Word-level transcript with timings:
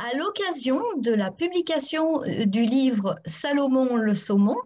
À 0.00 0.16
l'occasion 0.16 0.80
de 0.98 1.10
la 1.10 1.32
publication 1.32 2.22
euh, 2.22 2.44
du 2.44 2.62
livre 2.62 3.16
Salomon 3.26 3.96
le 3.96 4.14
saumon, 4.14 4.56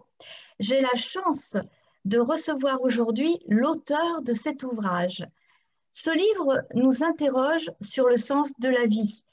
j'ai 0.59 0.79
la 0.79 0.93
chance 0.95 1.57
de 2.05 2.19
recevoir 2.19 2.79
aujourd'hui 2.81 3.39
l'auteur 3.47 4.21
de 4.21 4.33
cet 4.33 4.61
ouvrage. 4.61 5.25
Ce 5.91 6.11
livre 6.11 6.61
nous 6.75 7.03
interroge 7.03 7.71
sur 7.81 8.07
le 8.07 8.17
sens 8.17 8.51
de 8.59 8.69
la 8.69 8.85
vie. 8.85 9.23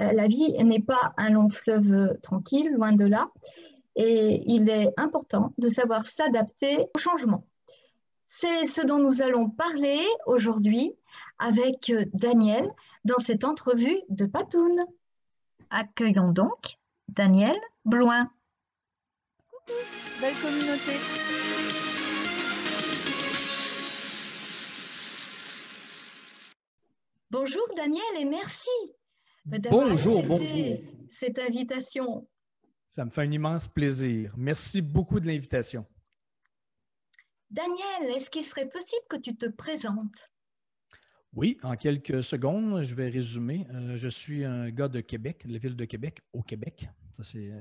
Euh, 0.00 0.10
la 0.10 0.26
vie 0.26 0.52
n'est 0.64 0.82
pas 0.82 1.14
un 1.16 1.30
long 1.30 1.48
fleuve 1.48 2.18
tranquille, 2.22 2.72
loin 2.72 2.92
de 2.92 3.06
là, 3.06 3.30
et 3.94 4.42
il 4.46 4.68
est 4.68 4.92
important 4.96 5.52
de 5.58 5.68
savoir 5.68 6.04
s'adapter 6.04 6.88
au 6.96 6.98
changement. 6.98 7.46
C'est 8.26 8.66
ce 8.66 8.84
dont 8.84 8.98
nous 8.98 9.22
allons 9.22 9.48
parler 9.48 10.04
aujourd'hui 10.26 10.92
avec 11.38 11.90
euh, 11.90 12.04
Daniel 12.14 12.68
dans 13.04 13.18
cette 13.18 13.44
entrevue 13.44 14.00
de 14.08 14.26
Patoun. 14.26 14.86
Accueillons 15.70 16.32
donc 16.32 16.78
Daniel 17.08 17.56
Bloin. 17.84 18.30
Coucou, 19.48 19.78
belle 20.20 20.34
communauté. 20.40 20.92
Bonjour 27.30 27.64
Daniel 27.76 28.02
et 28.20 28.24
merci 28.24 28.70
d'avoir 29.44 29.88
bonjour, 29.88 30.22
bonjour. 30.22 30.78
cette 31.10 31.38
invitation. 31.40 32.28
Ça 32.86 33.04
me 33.04 33.10
fait 33.10 33.22
un 33.22 33.30
immense 33.32 33.66
plaisir. 33.66 34.32
Merci 34.36 34.80
beaucoup 34.80 35.18
de 35.18 35.26
l'invitation. 35.26 35.84
Daniel, 37.50 38.14
est-ce 38.14 38.30
qu'il 38.30 38.42
serait 38.42 38.68
possible 38.68 39.04
que 39.08 39.16
tu 39.16 39.36
te 39.36 39.46
présentes? 39.46 40.30
Oui, 41.36 41.58
en 41.62 41.76
quelques 41.76 42.22
secondes, 42.22 42.80
je 42.80 42.94
vais 42.94 43.10
résumer. 43.10 43.66
Euh, 43.70 43.94
je 43.94 44.08
suis 44.08 44.42
un 44.46 44.70
gars 44.70 44.88
de 44.88 45.02
Québec, 45.02 45.46
de 45.46 45.52
la 45.52 45.58
ville 45.58 45.76
de 45.76 45.84
Québec, 45.84 46.22
au 46.32 46.42
Québec. 46.42 46.88
Ça, 47.12 47.22
c'est 47.22 47.50
euh, 47.50 47.60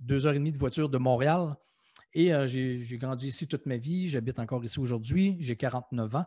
deux 0.00 0.26
heures 0.26 0.32
et 0.32 0.38
demie 0.38 0.50
de 0.50 0.58
voiture 0.58 0.88
de 0.88 0.98
Montréal. 0.98 1.54
Et 2.14 2.34
euh, 2.34 2.48
j'ai 2.48 2.98
grandi 2.98 3.28
ici 3.28 3.46
toute 3.46 3.64
ma 3.64 3.76
vie. 3.76 4.08
J'habite 4.08 4.40
encore 4.40 4.64
ici 4.64 4.80
aujourd'hui. 4.80 5.36
J'ai 5.38 5.54
49 5.54 6.16
ans. 6.16 6.26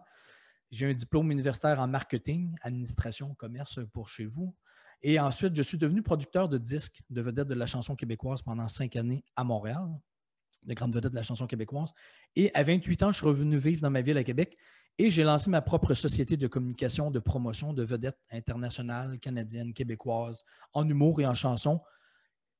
J'ai 0.71 0.85
un 0.85 0.93
diplôme 0.93 1.29
universitaire 1.31 1.81
en 1.81 1.87
marketing, 1.89 2.55
administration, 2.61 3.35
commerce 3.35 3.81
pour 3.91 4.07
chez 4.07 4.23
vous. 4.23 4.55
Et 5.01 5.19
ensuite, 5.19 5.53
je 5.53 5.63
suis 5.63 5.77
devenu 5.77 6.01
producteur 6.01 6.47
de 6.47 6.57
disques 6.57 7.01
de 7.09 7.21
vedettes 7.21 7.49
de 7.49 7.55
la 7.55 7.65
chanson 7.65 7.97
québécoise 7.97 8.41
pendant 8.41 8.69
cinq 8.69 8.95
années 8.95 9.25
à 9.35 9.43
Montréal, 9.43 9.85
de 10.63 10.73
grande 10.73 10.95
vedette 10.95 11.11
de 11.11 11.17
la 11.17 11.23
chanson 11.23 11.45
québécoise. 11.45 11.91
Et 12.37 12.51
à 12.53 12.63
28 12.63 13.03
ans, 13.03 13.11
je 13.11 13.17
suis 13.17 13.25
revenu 13.25 13.57
vivre 13.57 13.81
dans 13.81 13.91
ma 13.91 14.01
ville 14.01 14.17
à 14.17 14.23
Québec 14.23 14.55
et 14.97 15.09
j'ai 15.09 15.23
lancé 15.23 15.49
ma 15.49 15.61
propre 15.61 15.93
société 15.93 16.37
de 16.37 16.47
communication, 16.47 17.11
de 17.11 17.19
promotion 17.19 17.73
de 17.73 17.83
vedettes 17.83 18.19
internationales, 18.31 19.19
canadiennes, 19.19 19.73
québécoises, 19.73 20.45
en 20.73 20.87
humour 20.87 21.19
et 21.19 21.25
en 21.25 21.33
chanson. 21.33 21.81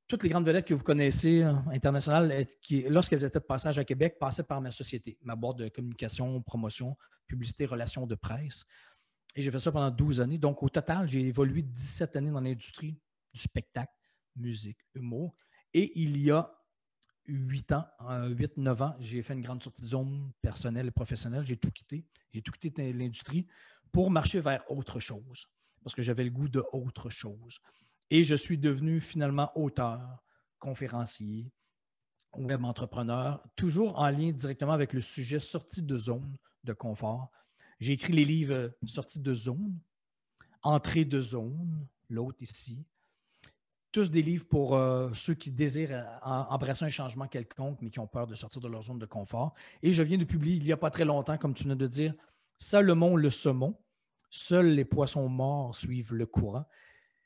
Toutes 0.08 0.24
les 0.24 0.30
grandes 0.30 0.46
vedettes 0.46 0.66
que 0.66 0.74
vous 0.74 0.84
connaissez 0.84 1.42
euh, 1.42 1.54
internationales, 1.72 2.46
lorsqu'elles 2.90 3.24
étaient 3.24 3.40
de 3.40 3.46
passage 3.46 3.80
à 3.80 3.86
Québec, 3.86 4.18
passaient 4.20 4.44
par 4.44 4.62
ma 4.62 4.72
société, 4.72 5.18
ma 5.22 5.36
boîte 5.36 5.58
de 5.58 5.70
communication, 5.70 6.42
promotion, 6.42 6.98
publicité, 7.26 7.66
relations 7.66 8.06
de 8.06 8.16
presse. 8.16 8.66
Et 9.36 9.42
j'ai 9.42 9.50
fait 9.50 9.60
ça 9.60 9.72
pendant 9.72 9.90
12 9.90 10.22
années. 10.22 10.38
Donc, 10.38 10.62
au 10.62 10.70
total, 10.70 11.10
j'ai 11.10 11.22
évolué 11.22 11.62
17 11.62 12.16
années 12.18 12.32
dans 12.32 12.42
l'industrie 12.42 12.98
du 13.34 13.42
spectacle, 13.42 13.92
musique, 14.36 14.78
humour. 14.94 15.36
Et 15.74 16.00
il 16.00 16.18
y 16.22 16.32
a 16.32 16.54
8 17.28 17.72
ans, 17.74 17.86
8-9 18.02 18.84
ans, 18.84 18.96
j'ai 19.00 19.22
fait 19.22 19.34
une 19.34 19.42
grande 19.42 19.64
sortie 19.64 19.84
de 19.84 19.88
zone 19.88 20.32
personnelle 20.42 20.88
et 20.88 20.92
professionnelle. 20.92 21.46
J'ai 21.46 21.58
tout 21.58 21.72
quitté. 21.72 22.06
J'ai 22.34 22.42
tout 22.42 22.52
quitté 22.52 22.94
l'industrie 22.94 23.48
pour 23.92 24.12
marcher 24.12 24.42
vers 24.42 24.70
autre 24.70 25.00
chose, 25.00 25.48
parce 25.84 25.96
que 25.96 26.02
j'avais 26.02 26.24
le 26.24 26.30
goût 26.30 26.50
de 26.50 26.64
autre 26.74 27.10
chose. 27.10 27.60
Et 28.10 28.24
je 28.24 28.36
suis 28.36 28.58
devenu 28.58 29.00
finalement 29.00 29.52
auteur, 29.58 30.24
conférencier, 30.60 31.52
web 32.34 32.64
entrepreneur, 32.66 33.42
toujours 33.56 33.98
en 33.98 34.10
lien 34.10 34.32
directement 34.32 34.74
avec 34.74 34.94
le 34.94 35.02
sujet 35.02 35.40
sortie 35.40 35.82
de 35.82 35.98
zone 35.98 36.36
de 36.64 36.74
confort. 36.74 37.32
J'ai 37.80 37.94
écrit 37.94 38.14
les 38.14 38.26
livres 38.26 38.72
Sortie 38.86 39.22
de 39.22 39.34
zone, 39.34 39.80
Entrée 40.62 41.06
de 41.06 41.20
zone, 41.20 41.88
l'autre 42.10 42.42
ici, 42.42 42.84
tous 43.96 44.12
des 44.12 44.22
livres 44.22 44.46
pour 44.46 44.76
euh, 44.76 45.10
ceux 45.14 45.36
qui 45.36 45.52
désirent 45.52 45.94
euh, 45.94 46.04
embrasser 46.22 46.84
un 46.84 46.90
changement 46.90 47.30
quelconque, 47.30 47.80
mais 47.82 47.90
qui 47.90 48.00
ont 48.00 48.08
peur 48.08 48.28
de 48.28 48.36
sortir 48.36 48.60
de 48.60 48.68
leur 48.68 48.84
zone 48.84 49.00
de 49.00 49.06
confort. 49.06 49.54
Et 49.82 49.94
je 49.94 50.04
viens 50.04 50.18
de 50.18 50.26
publier 50.26 50.58
il 50.58 50.64
n'y 50.64 50.74
a 50.74 50.78
pas 50.78 50.90
très 50.90 51.06
longtemps, 51.06 51.38
comme 51.38 51.54
tu 51.54 51.64
viens 51.64 51.78
de 51.78 51.88
dire, 51.88 52.14
Salomon 52.58 53.16
le 53.16 53.30
saumon. 53.30 53.80
Seuls 54.30 54.68
les 54.68 54.84
poissons 54.84 55.30
morts 55.30 55.74
suivent 55.74 56.14
le 56.14 56.26
courant. 56.26 56.66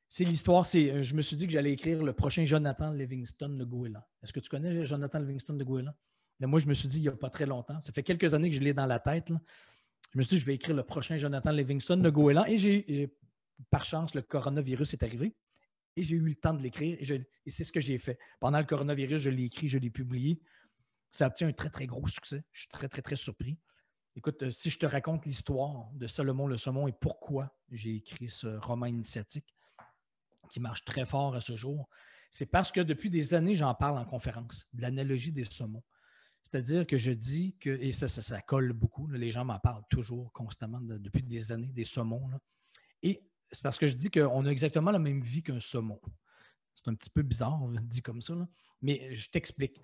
C'est 0.10 0.26
l'histoire, 0.26 0.64
c'est, 0.64 0.92
euh, 0.92 1.02
je 1.02 1.16
me 1.16 1.24
suis 1.24 1.36
dit 1.36 1.48
que 1.48 1.54
j'allais 1.54 1.72
écrire 1.72 2.04
le 2.04 2.14
prochain 2.14 2.46
Jonathan 2.46 2.92
Livingston 2.92 3.50
de 3.50 3.66
Goéland. 3.66 4.04
Est-ce 4.22 4.32
que 4.32 4.40
tu 4.40 4.50
connais 4.50 4.86
Jonathan 4.86 5.18
Livingston 5.18 5.56
de 5.56 5.64
Goéland? 5.64 5.96
Mais 6.40 6.46
moi, 6.46 6.60
je 6.60 6.68
me 6.68 6.76
suis 6.76 6.88
dit 6.88 7.00
il 7.00 7.02
n'y 7.02 7.08
a 7.08 7.14
pas 7.14 7.32
très 7.32 7.48
longtemps, 7.48 7.82
ça 7.82 7.92
fait 7.92 8.04
quelques 8.04 8.36
années 8.36 8.52
que 8.52 8.56
je 8.56 8.62
l'ai 8.62 8.76
dans 8.76 8.86
la 8.86 9.00
tête. 9.00 9.30
Je 10.14 10.18
me 10.20 10.22
suis 10.22 10.36
dit, 10.36 10.40
je 10.40 10.46
vais 10.46 10.54
écrire 10.54 10.76
le 10.76 10.84
prochain 10.84 11.18
Jonathan 11.18 11.52
Livingston 11.52 11.98
de 11.98 12.10
Goéland. 12.12 12.46
Et 12.46 12.58
j'ai, 12.58 13.12
par 13.72 13.86
chance, 13.86 14.14
le 14.14 14.22
coronavirus 14.22 14.94
est 14.94 15.02
arrivé 15.02 15.34
et 15.96 16.04
j'ai 16.04 16.16
eu 16.16 16.22
le 16.22 16.36
temps 16.36 16.54
de 16.54 16.62
l'écrire 16.62 16.98
et, 17.00 17.52
c'est 17.52 17.64
ce 17.64 17.72
que 17.72 17.80
j'ai 17.80 17.98
fait. 17.98 18.18
Pendant 18.40 18.60
le 18.60 18.66
coronavirus, 18.66 19.22
je 19.22 19.30
l'ai 19.30 19.46
écrit, 19.46 19.68
je 19.68 19.78
l'ai 19.78 19.90
publié. 19.90 20.42
Ça 21.12 21.26
a 21.26 21.28
obtenu 21.28 21.50
un 21.50 21.54
très, 21.54 21.70
très 21.70 21.88
gros 21.88 22.08
succès. 22.08 22.44
Je 22.52 22.62
suis 22.62 22.70
très, 22.70 22.88
très, 22.88 23.02
très 23.02 23.16
surpris. 23.16 23.58
Écoute, 24.16 24.44
euh, 24.44 24.50
si 24.50 24.70
je 24.70 24.80
te 24.80 24.86
raconte 24.86 25.26
l'histoire 25.26 25.92
de 25.94 26.08
Salomon 26.08 26.48
le 26.48 26.58
saumon 26.58 26.88
et 26.88 26.92
pourquoi 26.92 27.58
j'ai 27.72 27.96
écrit 27.96 28.28
ce 28.28 28.48
roman 28.48 28.86
initiatique 28.86 29.56
qui 30.50 30.60
marche 30.60 30.84
très 30.84 31.06
fort 31.06 31.36
à 31.36 31.42
ce 31.42 31.56
jour, 31.56 31.88
c'est 32.32 32.46
parce 32.46 32.72
que 32.72 32.82
depuis 32.82 33.10
des 33.10 33.34
années, 33.34 33.56
j'en 33.56 33.74
parle 33.74 33.98
en 33.98 34.06
conférence, 34.06 34.68
de 34.74 34.82
l'analogie 34.82 35.32
des 35.32 35.46
saumons. 35.46 35.84
C'est-à-dire 36.42 36.88
que 36.88 36.98
je 36.98 37.12
dis 37.12 37.56
que, 37.60 37.70
et 37.70 37.92
ça, 37.92 38.08
ça, 38.08 38.42
colle 38.42 38.74
beaucoup, 38.74 39.08
les 39.08 39.32
gens 39.32 39.46
m'en 39.46 39.60
parlent 39.60 39.84
toujours, 39.90 40.32
constamment, 40.32 40.80
depuis 40.82 41.24
des 41.24 41.52
années, 41.52 41.68
des 41.68 41.86
saumons. 41.86 42.30
Et 43.04 43.22
c'est 43.52 43.64
parce 43.64 43.78
que 43.78 43.88
je 43.88 43.96
dis 43.96 44.10
qu'on 44.10 44.46
a 44.46 44.50
exactement 44.50 44.92
la 44.92 45.00
même 45.00 45.22
vie 45.22 45.44
qu'un 45.44 45.60
saumon. 45.60 46.00
C'est 46.76 46.88
un 46.88 46.96
petit 46.96 47.10
peu 47.10 47.22
bizarre, 47.22 47.60
dit 47.84 48.02
comme 48.02 48.22
ça, 48.22 48.34
mais 48.82 49.14
je 49.14 49.30
t'explique. 49.30 49.82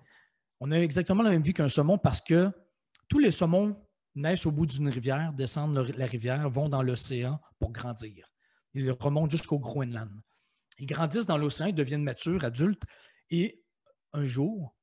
On 0.60 0.70
a 0.70 0.78
exactement 0.78 1.22
la 1.22 1.30
même 1.30 1.42
vie 1.42 1.52
qu'un 1.52 1.68
saumon 1.68 1.98
parce 1.98 2.20
que 2.20 2.50
tous 3.08 3.18
les 3.18 3.30
saumons 3.30 3.76
naissent 4.14 4.46
au 4.46 4.52
bout 4.52 4.66
d'une 4.66 4.88
rivière, 4.88 5.32
descendent 5.32 5.76
la 5.76 6.06
rivière, 6.06 6.48
vont 6.48 6.68
dans 6.68 6.82
l'océan 6.82 7.40
pour 7.58 7.70
grandir. 7.70 8.32
Ils 8.72 8.90
remontent 8.90 9.30
jusqu'au 9.30 9.58
Groenland. 9.58 10.10
Ils 10.78 10.86
grandissent 10.86 11.26
dans 11.26 11.38
l'océan, 11.38 11.66
ils 11.66 11.74
deviennent 11.74 12.02
matures, 12.02 12.44
adultes, 12.44 12.82
et 13.30 13.62
un 14.12 14.24
jour, 14.24 14.74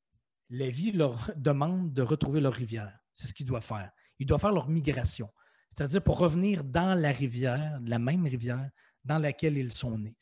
la 0.50 0.70
vie 0.70 0.92
leur 0.92 1.32
demande 1.36 1.94
de 1.94 2.02
retrouver 2.02 2.42
leur 2.42 2.54
rivière. 2.54 3.00
C'est 3.14 3.28
ce 3.28 3.34
qu'ils 3.34 3.46
doivent 3.46 3.66
faire. 3.66 3.92
Ils 4.20 4.28
doivent 4.28 4.42
faire 4.42 4.52
leur 4.52 4.70
migration 4.70 5.30
c'est-à-dire 5.76 6.04
pour 6.04 6.20
revenir 6.20 6.64
dans 6.64 6.94
la 6.94 7.12
rivière, 7.12 7.80
la 7.84 7.98
même 7.98 8.26
rivière 8.26 8.70
dans 9.04 9.18
laquelle 9.18 9.58
ils 9.58 9.72
sont 9.72 9.98
nés, 9.98 10.16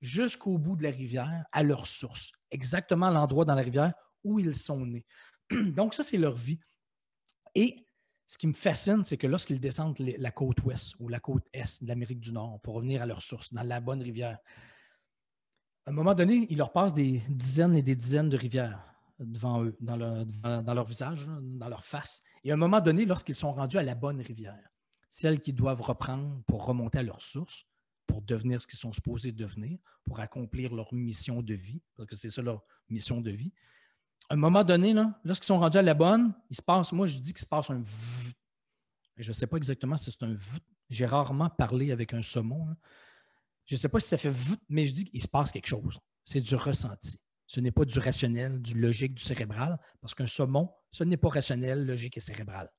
jusqu'au 0.00 0.58
bout 0.58 0.74
de 0.76 0.82
la 0.82 0.90
rivière, 0.90 1.44
à 1.52 1.62
leur 1.62 1.86
source, 1.86 2.32
exactement 2.50 3.10
l'endroit 3.10 3.44
dans 3.44 3.54
la 3.54 3.62
rivière 3.62 3.94
où 4.24 4.40
ils 4.40 4.56
sont 4.56 4.84
nés. 4.84 5.06
Donc 5.50 5.94
ça, 5.94 6.02
c'est 6.02 6.18
leur 6.18 6.34
vie. 6.34 6.58
Et 7.54 7.86
ce 8.26 8.36
qui 8.36 8.48
me 8.48 8.52
fascine, 8.52 9.04
c'est 9.04 9.16
que 9.16 9.28
lorsqu'ils 9.28 9.60
descendent 9.60 9.96
la 9.98 10.30
côte 10.32 10.62
ouest 10.64 10.94
ou 10.98 11.08
la 11.08 11.20
côte 11.20 11.46
est 11.52 11.82
de 11.82 11.88
l'Amérique 11.88 12.20
du 12.20 12.32
Nord 12.32 12.60
pour 12.62 12.74
revenir 12.74 13.00
à 13.00 13.06
leur 13.06 13.22
source, 13.22 13.54
dans 13.54 13.62
la 13.62 13.80
bonne 13.80 14.02
rivière, 14.02 14.38
à 15.86 15.90
un 15.90 15.92
moment 15.92 16.14
donné, 16.14 16.48
il 16.50 16.58
leur 16.58 16.72
passe 16.72 16.92
des 16.92 17.22
dizaines 17.28 17.76
et 17.76 17.82
des 17.82 17.94
dizaines 17.94 18.28
de 18.28 18.36
rivières 18.36 18.92
devant 19.20 19.62
eux, 19.62 19.76
dans 19.80 19.96
dans 19.96 20.74
leur 20.74 20.84
visage, 20.84 21.28
dans 21.40 21.68
leur 21.68 21.84
face. 21.84 22.22
Et 22.42 22.50
à 22.50 22.54
un 22.54 22.58
moment 22.58 22.80
donné, 22.80 23.04
lorsqu'ils 23.04 23.36
sont 23.36 23.52
rendus 23.52 23.78
à 23.78 23.84
la 23.84 23.94
bonne 23.94 24.20
rivière, 24.20 24.68
celles 25.08 25.40
qui 25.40 25.52
doivent 25.52 25.82
reprendre 25.82 26.42
pour 26.46 26.64
remonter 26.64 26.98
à 26.98 27.02
leur 27.02 27.22
source, 27.22 27.66
pour 28.06 28.22
devenir 28.22 28.60
ce 28.62 28.66
qu'ils 28.66 28.78
sont 28.78 28.92
supposés 28.92 29.32
devenir, 29.32 29.78
pour 30.04 30.20
accomplir 30.20 30.74
leur 30.74 30.92
mission 30.94 31.42
de 31.42 31.54
vie, 31.54 31.82
parce 31.96 32.08
que 32.08 32.16
c'est 32.16 32.30
ça 32.30 32.42
leur 32.42 32.62
mission 32.88 33.20
de 33.20 33.30
vie. 33.30 33.52
À 34.28 34.34
un 34.34 34.36
moment 34.36 34.64
donné, 34.64 34.94
lorsqu'ils 35.24 35.46
sont 35.46 35.58
rendus 35.58 35.78
à 35.78 35.82
la 35.82 35.94
bonne, 35.94 36.34
il 36.50 36.56
se 36.56 36.62
passe, 36.62 36.92
moi 36.92 37.06
je 37.06 37.18
dis 37.18 37.32
qu'il 37.32 37.40
se 37.40 37.46
passe 37.46 37.70
un. 37.70 37.82
Je 39.16 39.28
ne 39.28 39.32
sais 39.32 39.46
pas 39.46 39.56
exactement 39.56 39.96
si 39.96 40.10
c'est 40.10 40.22
un 40.24 40.34
v. 40.34 40.58
J'ai 40.90 41.06
rarement 41.06 41.50
parlé 41.50 41.90
avec 41.90 42.14
un 42.14 42.22
saumon. 42.22 42.76
Je 43.64 43.74
ne 43.74 43.78
sais 43.78 43.88
pas 43.88 43.98
si 43.98 44.08
ça 44.08 44.16
fait 44.16 44.32
mais 44.68 44.86
je 44.86 44.92
dis 44.92 45.04
qu'il 45.04 45.20
se 45.20 45.28
passe 45.28 45.50
quelque 45.50 45.66
chose. 45.66 45.98
C'est 46.24 46.40
du 46.40 46.54
ressenti. 46.54 47.18
Ce 47.46 47.60
n'est 47.60 47.70
pas 47.70 47.84
du 47.84 47.98
rationnel, 47.98 48.60
du 48.60 48.74
logique, 48.74 49.14
du 49.14 49.22
cérébral, 49.22 49.78
parce 50.00 50.14
qu'un 50.14 50.26
saumon, 50.26 50.70
ce 50.90 51.04
n'est 51.04 51.16
pas 51.16 51.28
rationnel, 51.28 51.86
logique 51.86 52.16
et 52.16 52.20
cérébral. 52.20 52.70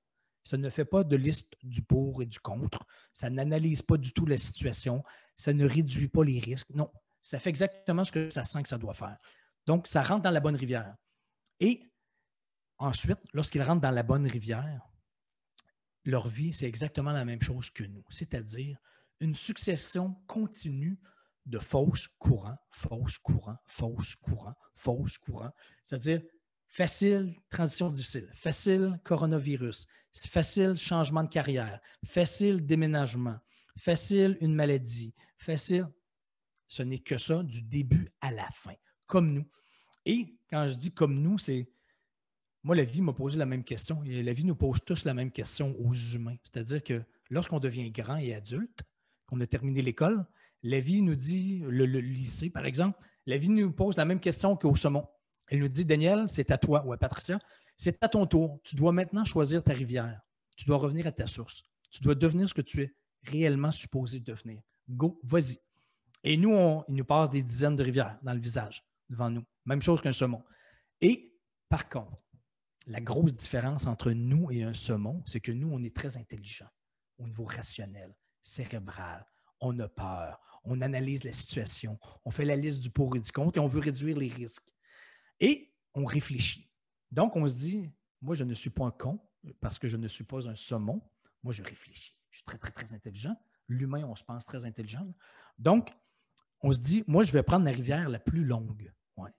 Ça 0.48 0.56
ne 0.56 0.70
fait 0.70 0.86
pas 0.86 1.04
de 1.04 1.18
liste 1.18 1.56
du 1.62 1.82
pour 1.82 2.22
et 2.22 2.26
du 2.26 2.40
contre. 2.40 2.86
Ça 3.12 3.30
n'analyse 3.30 3.82
pas 3.82 3.98
du 3.98 4.14
tout 4.14 4.26
la 4.26 4.38
situation. 4.38 5.04
Ça 5.36 5.52
ne 5.52 5.68
réduit 5.68 6.08
pas 6.08 6.24
les 6.24 6.40
risques. 6.40 6.70
Non, 6.70 6.90
ça 7.22 7.38
fait 7.38 7.50
exactement 7.50 8.06
ce 8.06 8.14
que 8.14 8.30
ça 8.30 8.46
sent 8.46 8.64
que 8.64 8.70
ça 8.70 8.78
doit 8.78 8.94
faire. 8.94 9.18
Donc, 9.66 9.88
ça 9.88 10.02
rentre 10.02 10.24
dans 10.24 10.32
la 10.32 10.40
bonne 10.40 10.56
rivière. 10.56 10.96
Et 11.60 11.84
ensuite, 12.78 13.20
lorsqu'ils 13.34 13.62
rentrent 13.62 13.82
dans 13.82 13.92
la 13.92 14.04
bonne 14.04 14.26
rivière, 14.26 14.88
leur 16.06 16.30
vie, 16.30 16.54
c'est 16.54 16.66
exactement 16.66 17.12
la 17.12 17.26
même 17.26 17.42
chose 17.42 17.70
que 17.70 17.84
nous, 17.84 18.06
c'est-à-dire 18.10 18.80
une 19.20 19.36
succession 19.36 20.16
continue 20.28 20.98
de 21.46 21.60
fausse 21.60 22.08
courant, 22.20 22.56
fausse 22.72 23.18
courant, 23.18 23.58
fausse 23.66 24.16
courant, 24.16 24.56
fausse 24.76 25.18
courant. 25.18 25.52
C'est-à-dire 25.84 26.22
facile, 26.68 27.36
transition 27.50 27.90
difficile, 27.90 28.30
facile, 28.34 29.00
coronavirus, 29.04 29.88
facile, 30.14 30.76
changement 30.78 31.24
de 31.24 31.30
carrière, 31.30 31.80
facile, 32.06 32.66
déménagement, 32.66 33.38
facile, 33.78 34.38
une 34.42 34.54
maladie, 34.54 35.14
facile. 35.38 35.88
Ce 36.68 36.84
n'est 36.84 37.00
que 37.00 37.18
ça 37.18 37.44
du 37.44 37.62
début 37.62 38.12
à 38.22 38.32
la 38.32 38.48
fin, 38.52 38.76
comme 39.08 39.34
nous. 39.34 39.46
Et 40.06 40.38
quand 40.50 40.68
je 40.68 40.76
dis 40.76 40.94
comme 40.94 41.22
nous, 41.22 41.38
c'est 41.38 41.70
moi, 42.64 42.76
la 42.76 42.84
vie 42.84 43.02
m'a 43.02 43.14
posé 43.14 43.38
la 43.38 43.46
même 43.46 43.64
question 43.64 44.04
et 44.04 44.22
la 44.22 44.34
vie 44.34 44.44
nous 44.44 44.56
pose 44.56 44.80
tous 44.84 45.06
la 45.06 45.14
même 45.14 45.32
question 45.32 45.74
aux 45.80 45.94
humains. 45.94 46.36
C'est-à-dire 46.44 46.84
que 46.84 47.02
lorsqu'on 47.30 47.60
devient 47.60 47.90
grand 47.92 48.18
et 48.18 48.34
adulte, 48.34 48.82
qu'on 49.26 49.40
a 49.40 49.48
terminé 49.48 49.82
l'école, 49.82 50.26
la 50.64 50.82
vie 50.82 51.02
nous 51.02 51.16
dit, 51.16 51.60
le, 51.60 51.86
lycée 51.86 52.50
par 52.50 52.66
exemple, 52.66 53.00
la 53.26 53.38
vie 53.38 53.48
nous 53.48 53.72
pose 53.72 53.96
la 53.96 54.04
même 54.04 54.20
question 54.20 54.58
qu'au 54.58 54.76
saumon. 54.76 55.08
Elle 55.48 55.60
nous 55.60 55.68
dit, 55.68 55.86
Daniel, 55.86 56.26
c'est 56.28 56.52
à 56.52 56.58
toi, 56.58 56.84
ou 56.86 56.94
à 56.94 56.98
Patricia, 56.98 57.40
c'est 57.78 58.04
à 58.04 58.10
ton 58.10 58.26
tour. 58.26 58.60
Tu 58.64 58.76
dois 58.76 58.92
maintenant 58.92 59.24
choisir 59.24 59.64
ta 59.64 59.74
rivière. 59.74 60.22
Tu 60.56 60.66
dois 60.66 60.78
revenir 60.78 61.08
à 61.08 61.12
ta 61.12 61.28
source. 61.28 61.64
Tu 61.92 62.02
dois 62.02 62.16
devenir 62.16 62.50
ce 62.50 62.54
que 62.54 62.62
tu 62.62 62.82
es 62.82 62.96
réellement 63.24 63.72
supposé 63.72 64.20
devenir. 64.20 64.62
Go, 64.90 65.20
vas-y. 65.24 65.60
Et 66.24 66.36
nous, 66.36 66.54
on, 66.54 66.84
il 66.88 66.96
nous 66.96 67.06
passe 67.06 67.30
des 67.30 67.44
dizaines 67.44 67.76
de 67.76 67.84
rivières 67.84 68.18
dans 68.24 68.34
le 68.34 68.40
visage, 68.40 68.84
devant 69.10 69.30
nous. 69.30 69.46
Même 69.66 69.82
chose 69.82 70.02
qu'un 70.02 70.14
saumon. 70.14 70.44
Et 71.02 71.34
par 71.70 71.88
contre, 71.88 72.18
la 72.88 73.02
grosse 73.02 73.36
différence 73.36 73.86
entre 73.86 74.12
nous 74.12 74.50
et 74.52 74.64
un 74.64 74.74
saumon, 74.74 75.22
c'est 75.26 75.40
que 75.40 75.52
nous, 75.52 75.70
on 75.72 75.84
est 75.84 75.96
très 75.96 76.18
intelligent 76.18 76.70
au 77.18 77.26
niveau 77.26 77.46
rationnel, 77.46 78.16
cérébral. 78.42 79.26
On 79.60 79.78
a 79.80 79.88
peur, 79.88 80.40
on 80.64 80.82
analyse 80.82 81.24
la 81.24 81.34
situation, 81.34 82.00
on 82.26 82.32
fait 82.32 82.46
la 82.46 82.56
liste 82.56 82.80
du 82.80 82.90
pour 82.90 83.16
et 83.16 83.20
du 83.20 83.32
contre 83.32 83.58
et 83.58 83.60
on 83.60 83.68
veut 83.68 83.80
réduire 83.80 84.18
les 84.18 84.30
risques. 84.30 84.74
Et 85.40 85.74
on 85.94 86.06
réfléchit. 86.06 86.70
Donc, 87.12 87.36
on 87.36 87.48
se 87.48 87.56
dit, 87.56 87.92
moi, 88.22 88.36
je 88.36 88.44
ne 88.44 88.54
suis 88.54 88.70
pas 88.70 88.86
un 88.86 88.92
con 88.92 89.20
parce 89.60 89.80
que 89.80 89.88
je 89.88 89.98
ne 89.98 90.08
suis 90.08 90.24
pas 90.24 90.50
un 90.50 90.56
saumon. 90.56 91.02
Moi, 91.44 91.54
je 91.54 91.64
réfléchis. 91.64 92.14
Je 92.32 92.38
suis 92.38 92.46
très, 92.46 92.58
très, 92.58 92.72
très 92.72 92.94
intelligent. 92.94 93.36
L'humain, 93.68 94.06
on 94.06 94.16
se 94.16 94.24
pense 94.24 94.46
très 94.46 94.66
intelligent. 94.66 95.08
Donc, 95.58 95.92
on 96.62 96.72
se 96.72 96.80
dit, 96.80 97.04
moi, 97.08 97.24
je 97.24 97.32
vais 97.32 97.44
prendre 97.44 97.66
la 97.66 97.72
rivière 97.72 98.10
la 98.10 98.20
plus 98.20 98.44
longue. 98.44 98.92
Ouais. 99.16 99.32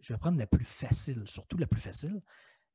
Je 0.00 0.12
vais 0.12 0.18
prendre 0.18 0.38
la 0.38 0.46
plus 0.46 0.64
facile, 0.64 1.26
surtout 1.26 1.58
la 1.58 1.66
plus 1.66 1.80
facile 1.80 2.22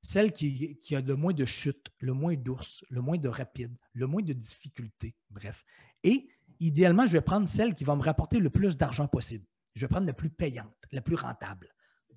celle 0.01 0.31
qui, 0.31 0.95
a 0.95 1.01
le 1.01 1.15
moins 1.15 1.33
de 1.33 1.45
chutes, 1.45 1.87
le 1.99 2.13
moins 2.13 2.35
d'ours, 2.35 2.85
le 2.89 3.01
moins 3.01 3.17
de 3.17 3.27
rapide, 3.27 3.75
le 3.93 4.07
moins 4.07 4.21
de 4.21 4.33
difficultés, 4.33 5.15
bref. 5.29 5.65
Et 6.03 6.29
idéalement, 6.59 7.05
je 7.05 7.13
vais 7.13 7.21
prendre 7.21 7.47
celle 7.47 7.73
qui 7.73 7.83
va 7.83 7.95
me 7.95 8.01
rapporter 8.01 8.39
le 8.39 8.49
plus 8.49 8.77
d'argent 8.77 9.07
possible. 9.07 9.45
Je 9.75 9.81
vais 9.81 9.89
prendre 9.89 10.07
la 10.07 10.13
plus 10.13 10.29
payante, 10.29 10.77
la 10.91 11.01
plus 11.01 11.15
rentable. 11.15 11.67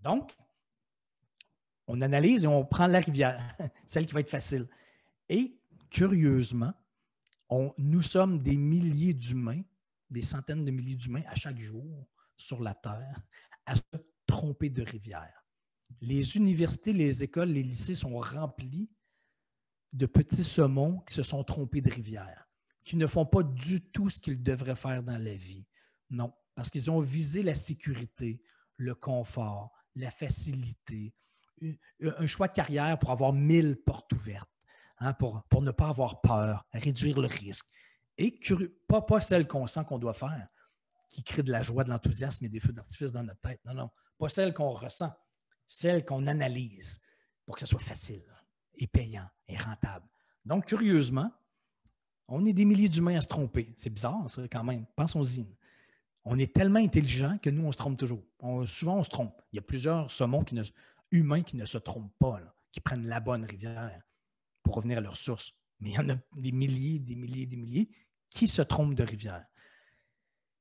Donc, 0.03 0.37
on 1.91 2.01
analyse 2.01 2.45
et 2.45 2.47
on 2.47 2.65
prend 2.65 2.87
la 2.87 3.01
rivière, 3.01 3.57
celle 3.87 4.07
qui 4.07 4.15
va 4.15 4.21
être 4.21 4.31
facile. 4.31 4.69
Et 5.29 5.59
curieusement, 5.91 6.73
nous 7.79 8.03
sommes 8.03 8.39
des 8.39 8.57
milliers 8.57 9.15
d'humains, 9.15 9.63
des 10.09 10.23
centaines 10.23 10.65
de 10.65 10.71
milliers 10.71 10.97
d'humains 10.97 11.25
à 11.29 11.35
chaque 11.35 11.59
jour 11.59 12.07
sur 12.37 12.63
la 12.63 12.75
Terre 12.75 13.21
à 13.67 13.77
se 13.77 13.83
tromper 14.27 14.71
de 14.71 14.83
rivière 14.83 15.41
les 16.01 16.37
universités, 16.37 16.93
les 16.93 17.23
écoles, 17.23 17.51
les 17.51 17.63
lycées 17.63 17.95
sont 17.95 18.19
remplis 18.19 18.89
de 19.93 20.07
petits 20.07 20.45
saumons 20.45 21.01
qui 21.01 21.15
se 21.15 21.23
sont 21.23 21.45
trompés 21.45 21.81
de 21.81 21.91
rivière, 21.91 22.49
qui 22.85 22.97
ne 22.97 23.07
font 23.07 23.27
pas 23.27 23.43
du 23.43 23.83
tout 23.83 24.09
ce 24.09 24.21
qu'ils 24.21 24.43
devraient 24.43 24.77
faire 24.77 25.03
dans 25.03 25.19
la 25.19 25.35
vie. 25.35 25.67
Non, 26.11 26.33
parce 26.55 26.71
qu'ils 26.71 26.91
ont 26.91 27.01
visé 27.01 27.43
la 27.43 27.55
sécurité, 27.55 28.43
le 28.77 28.95
confort, 28.95 29.73
la 29.97 30.11
facilité, 30.11 31.13
un 32.01 32.27
choix 32.27 32.49
de 32.49 32.53
carrière 32.53 32.99
pour 32.99 33.11
avoir 33.11 33.33
mille 33.33 33.77
portes 33.77 34.13
ouvertes, 34.13 34.51
hein, 34.99 35.13
pour, 35.15 35.43
pour, 35.49 35.63
ne 35.63 35.71
pas 35.71 35.89
avoir 35.89 36.21
peur, 36.21 36.67
réduire 36.73 37.21
le 37.21 37.29
risque. 37.29 37.67
Et 38.19 38.39
pas, 38.87 39.03
pas 39.03 39.21
celle 39.21 39.47
qu'on 39.47 39.67
sent 39.67 39.85
qu'on 39.87 39.99
doit 39.99 40.15
faire, 40.15 40.49
qui 41.09 41.25
crée 41.25 41.43
de 41.43 41.51
la 41.51 41.63
joie, 41.63 41.85
de 41.85 41.91
l'enthousiasme 41.91 42.45
et 42.45 42.49
des 42.49 42.61
feux 42.61 42.73
d'artifice 42.73 43.13
dans 43.13 43.23
notre 43.23 43.41
tête. 43.41 43.61
Non, 43.65 43.75
non, 43.75 43.91
pas 44.19 44.29
celle 44.29 44.55
qu'on 44.55 44.71
ressent, 44.71 45.13
celle 45.67 46.05
qu'on 46.05 46.27
analyse 46.27 47.01
pour 47.47 47.57
que 47.57 47.61
ce 47.61 47.67
soit 47.67 47.81
facile 47.81 48.25
et 48.75 48.87
payant 48.87 49.29
et 49.49 49.57
rentable. 49.57 50.07
Donc, 50.45 50.67
curieusement, 50.67 51.33
on 52.29 52.45
est 52.45 52.53
des 52.53 52.65
milliers 52.65 52.89
d'humains 52.89 53.17
à 53.17 53.21
se 53.21 53.27
tromper. 53.27 53.73
C'est 53.77 53.91
bizarre, 53.91 54.31
ça, 54.31 54.43
quand 54.49 54.65
même. 54.65 54.87
Pensons-y. 54.97 55.47
On 56.25 56.39
est 56.39 56.55
tellement 56.55 56.79
intelligent 56.79 57.39
que 57.39 57.51
nous, 57.51 57.65
on 57.65 57.73
se 57.73 57.79
trompe 57.79 57.99
toujours. 57.99 58.23
souvent, 58.67 58.99
on 58.99 59.03
se 59.03 59.11
trompe. 59.11 59.41
Il 59.53 59.57
y 59.57 59.59
a 59.59 59.63
plusieurs 59.63 60.11
saumons 60.11 60.45
qui 60.45 60.55
ne, 60.55 60.63
humains 61.11 61.43
qui 61.43 61.57
ne 61.57 61.65
se 61.65 61.79
trompent 61.79 62.15
pas, 62.19 62.41
qui 62.73 62.81
prennent 62.81 63.07
la 63.07 63.21
bonne 63.21 63.45
rivière 63.45 64.03
pour 64.63 64.77
revenir 64.77 64.99
à 64.99 65.01
leur 65.01 65.17
source. 65.17 65.53
Mais 65.81 65.91
il 65.91 65.95
y 65.95 65.99
en 65.99 66.11
a 66.11 66.17
des 66.37 66.53
milliers, 66.53 66.99
des 66.99 67.17
milliers, 67.17 67.47
des 67.47 67.57
milliers 67.57 67.91
qui 68.29 68.49
se 68.49 68.63
trompent 68.63 68.95
de 68.95 69.03
rivière. 69.03 69.45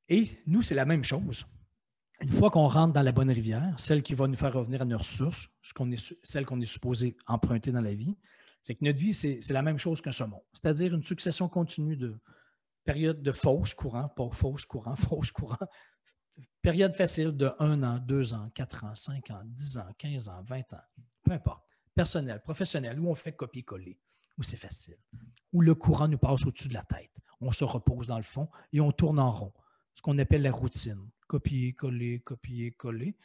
Et 0.07 0.27
nous, 0.47 0.61
c'est 0.61 0.75
la 0.75 0.85
même 0.85 1.03
chose 1.03 1.45
une 2.21 2.31
fois 2.31 2.49
qu'on 2.49 2.67
rentre 2.67 2.93
dans 2.93 3.01
la 3.01 3.11
bonne 3.11 3.31
rivière, 3.31 3.73
celle 3.77 4.03
qui 4.03 4.13
va 4.13 4.27
nous 4.27 4.35
faire 4.35 4.53
revenir 4.53 4.81
à 4.81 4.85
nos 4.85 4.97
ressources, 4.97 5.49
celle 6.23 6.45
qu'on 6.45 6.61
est 6.61 6.65
supposé 6.65 7.15
emprunter 7.27 7.71
dans 7.71 7.81
la 7.81 7.93
vie, 7.93 8.17
c'est 8.61 8.75
que 8.75 8.83
notre 8.83 8.99
vie, 8.99 9.13
c'est 9.13 9.49
la 9.51 9.61
même 9.61 9.77
chose 9.77 10.01
qu'un 10.01 10.11
saumon, 10.11 10.43
c'est-à-dire 10.53 10.93
une 10.93 11.03
succession 11.03 11.47
continue 11.47 11.95
de 11.95 12.19
périodes 12.83 13.21
de 13.21 13.31
fausses 13.31 13.73
courant, 13.73 14.09
pas 14.09 14.29
fausses 14.31 14.65
courant, 14.65 14.95
fausses 14.97 15.31
courant, 15.31 15.57
période 16.62 16.95
facile 16.95 17.36
de 17.36 17.51
1 17.59 17.83
an, 17.83 17.97
2 18.00 18.33
ans, 18.33 18.50
4 18.53 18.83
ans, 18.83 18.95
5 18.95 19.31
ans, 19.31 19.41
10 19.45 19.77
ans, 19.77 19.88
15 19.97 20.30
ans, 20.30 20.41
20 20.44 20.74
ans, 20.74 20.81
peu 21.24 21.31
importe, 21.31 21.63
personnel, 21.95 22.41
professionnel, 22.41 23.00
où 23.00 23.09
on 23.09 23.15
fait 23.15 23.33
copier-coller, 23.33 24.00
où 24.38 24.44
c'est 24.44 24.57
facile, 24.57 24.97
où 25.53 25.62
le 25.62 25.75
courant 25.75 26.07
nous 26.07 26.18
passe 26.18 26.45
au-dessus 26.45 26.69
de 26.69 26.74
la 26.74 26.83
tête, 26.83 27.12
on 27.41 27.51
se 27.51 27.63
repose 27.63 28.07
dans 28.07 28.18
le 28.18 28.24
fond 28.24 28.50
et 28.74 28.81
on 28.81 28.91
tourne 28.91 29.19
en 29.19 29.31
rond, 29.31 29.53
ce 29.94 30.01
qu'on 30.01 30.18
appelle 30.18 30.41
la 30.41 30.51
routine 30.51 31.09
copier, 31.30 31.74
coller, 31.74 32.19
copier, 32.19 32.71
coller. 32.71 33.15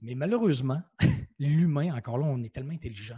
Mais 0.00 0.14
malheureusement, 0.14 0.80
l'humain, 1.38 1.94
encore 1.94 2.18
là, 2.18 2.26
on 2.26 2.42
est 2.42 2.54
tellement 2.54 2.72
intelligent 2.72 3.16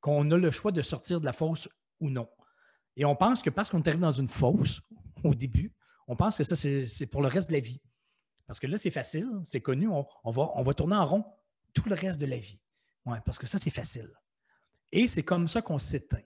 qu'on 0.00 0.30
a 0.30 0.36
le 0.36 0.50
choix 0.50 0.72
de 0.72 0.82
sortir 0.82 1.20
de 1.20 1.24
la 1.24 1.32
fosse 1.32 1.68
ou 2.00 2.10
non. 2.10 2.28
Et 2.96 3.04
on 3.04 3.16
pense 3.16 3.40
que 3.40 3.50
parce 3.50 3.70
qu'on 3.70 3.78
est 3.78 3.88
arrivé 3.88 4.02
dans 4.02 4.12
une 4.12 4.28
fosse 4.28 4.80
au 5.24 5.34
début, 5.34 5.72
on 6.06 6.16
pense 6.16 6.36
que 6.36 6.44
ça, 6.44 6.56
c'est 6.56 7.06
pour 7.06 7.22
le 7.22 7.28
reste 7.28 7.48
de 7.48 7.54
la 7.54 7.60
vie. 7.60 7.80
Parce 8.50 8.58
que 8.58 8.66
là, 8.66 8.76
c'est 8.78 8.90
facile, 8.90 9.30
c'est 9.44 9.60
connu, 9.60 9.86
on, 9.86 10.30
va, 10.32 10.74
tourner 10.74 10.96
en 10.96 11.06
rond 11.06 11.24
tout 11.72 11.88
le 11.88 11.94
reste 11.94 12.20
de 12.20 12.26
la 12.26 12.36
vie. 12.36 12.60
Ouais, 13.06 13.18
parce 13.24 13.38
que 13.38 13.46
ça, 13.46 13.58
c'est 13.58 13.70
facile. 13.70 14.10
Et 14.90 15.06
c'est 15.06 15.22
comme 15.22 15.46
ça 15.46 15.62
qu'on 15.62 15.78
s'éteint. 15.78 16.24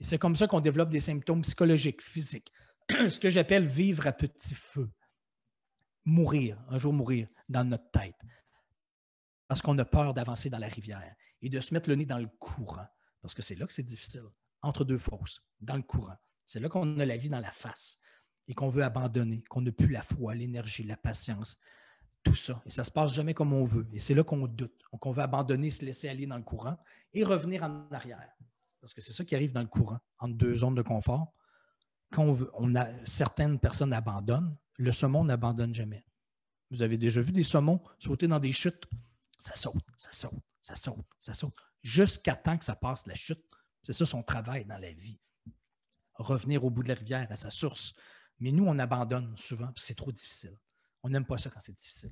Et 0.00 0.04
c'est 0.04 0.16
comme 0.16 0.34
ça 0.34 0.46
qu'on 0.46 0.60
développe 0.60 0.88
des 0.88 1.02
symptômes 1.02 1.42
psychologiques, 1.42 2.00
physiques. 2.00 2.50
Ce 2.88 3.20
que 3.20 3.28
j'appelle 3.28 3.66
vivre 3.66 4.06
à 4.06 4.12
petit 4.12 4.54
feu 4.54 4.90
mourir, 6.06 6.58
un 6.70 6.78
jour 6.78 6.94
mourir 6.94 7.28
dans 7.50 7.64
notre 7.64 7.90
tête. 7.90 8.22
Parce 9.46 9.60
qu'on 9.60 9.76
a 9.76 9.84
peur 9.84 10.14
d'avancer 10.14 10.48
dans 10.48 10.56
la 10.56 10.68
rivière 10.68 11.14
et 11.42 11.50
de 11.50 11.60
se 11.60 11.74
mettre 11.74 11.90
le 11.90 11.96
nez 11.96 12.06
dans 12.06 12.16
le 12.16 12.30
courant. 12.38 12.88
Parce 13.20 13.34
que 13.34 13.42
c'est 13.42 13.56
là 13.56 13.66
que 13.66 13.74
c'est 13.74 13.82
difficile, 13.82 14.24
entre 14.62 14.86
deux 14.86 14.96
fosses, 14.96 15.44
dans 15.60 15.76
le 15.76 15.82
courant. 15.82 16.16
C'est 16.46 16.60
là 16.60 16.70
qu'on 16.70 16.98
a 16.98 17.04
la 17.04 17.18
vie 17.18 17.28
dans 17.28 17.40
la 17.40 17.52
face 17.52 17.98
et 18.48 18.54
qu'on 18.54 18.68
veut 18.68 18.82
abandonner, 18.82 19.42
qu'on 19.48 19.60
n'a 19.60 19.72
plus 19.72 19.88
la 19.88 20.02
foi, 20.02 20.34
l'énergie, 20.34 20.82
la 20.84 20.96
patience, 20.96 21.56
tout 22.22 22.34
ça. 22.34 22.62
Et 22.66 22.70
ça 22.70 22.82
ne 22.82 22.86
se 22.86 22.90
passe 22.90 23.12
jamais 23.12 23.34
comme 23.34 23.52
on 23.52 23.64
veut. 23.64 23.86
Et 23.92 24.00
c'est 24.00 24.14
là 24.14 24.24
qu'on 24.24 24.46
doute, 24.46 24.82
qu'on 25.00 25.10
veut 25.10 25.22
abandonner, 25.22 25.70
se 25.70 25.84
laisser 25.84 26.08
aller 26.08 26.26
dans 26.26 26.36
le 26.36 26.42
courant 26.42 26.78
et 27.12 27.24
revenir 27.24 27.62
en 27.62 27.88
arrière. 27.90 28.32
Parce 28.80 28.94
que 28.94 29.00
c'est 29.00 29.12
ça 29.12 29.24
qui 29.24 29.34
arrive 29.34 29.52
dans 29.52 29.60
le 29.60 29.68
courant, 29.68 30.00
entre 30.18 30.34
deux 30.34 30.56
zones 30.56 30.74
de 30.74 30.82
confort. 30.82 31.32
Quand 32.12 32.24
on, 32.24 32.50
on 32.54 32.74
a, 32.74 32.88
certaines 33.04 33.58
personnes 33.58 33.92
abandonnent, 33.92 34.56
le 34.76 34.92
saumon 34.92 35.24
n'abandonne 35.24 35.74
jamais. 35.74 36.04
Vous 36.70 36.82
avez 36.82 36.96
déjà 36.96 37.20
vu 37.20 37.32
des 37.32 37.42
saumons 37.42 37.82
sauter 37.98 38.26
dans 38.26 38.40
des 38.40 38.52
chutes? 38.52 38.86
Ça 39.38 39.54
saute, 39.56 39.84
ça 39.96 40.10
saute, 40.12 40.42
ça 40.60 40.74
saute, 40.74 41.04
ça 41.18 41.34
saute, 41.34 41.54
jusqu'à 41.82 42.34
temps 42.34 42.56
que 42.56 42.64
ça 42.64 42.76
passe 42.76 43.06
la 43.06 43.14
chute. 43.14 43.44
C'est 43.82 43.92
ça 43.92 44.06
son 44.06 44.22
travail 44.22 44.64
dans 44.64 44.78
la 44.78 44.92
vie. 44.92 45.18
Revenir 46.14 46.64
au 46.64 46.70
bout 46.70 46.82
de 46.82 46.88
la 46.88 46.94
rivière, 46.94 47.26
à 47.30 47.36
sa 47.36 47.50
source. 47.50 47.94
Mais 48.42 48.50
nous, 48.50 48.66
on 48.66 48.76
abandonne 48.80 49.36
souvent, 49.38 49.70
c'est 49.76 49.94
trop 49.94 50.10
difficile. 50.10 50.58
On 51.04 51.08
n'aime 51.08 51.24
pas 51.24 51.38
ça 51.38 51.48
quand 51.48 51.60
c'est 51.60 51.76
difficile. 51.76 52.10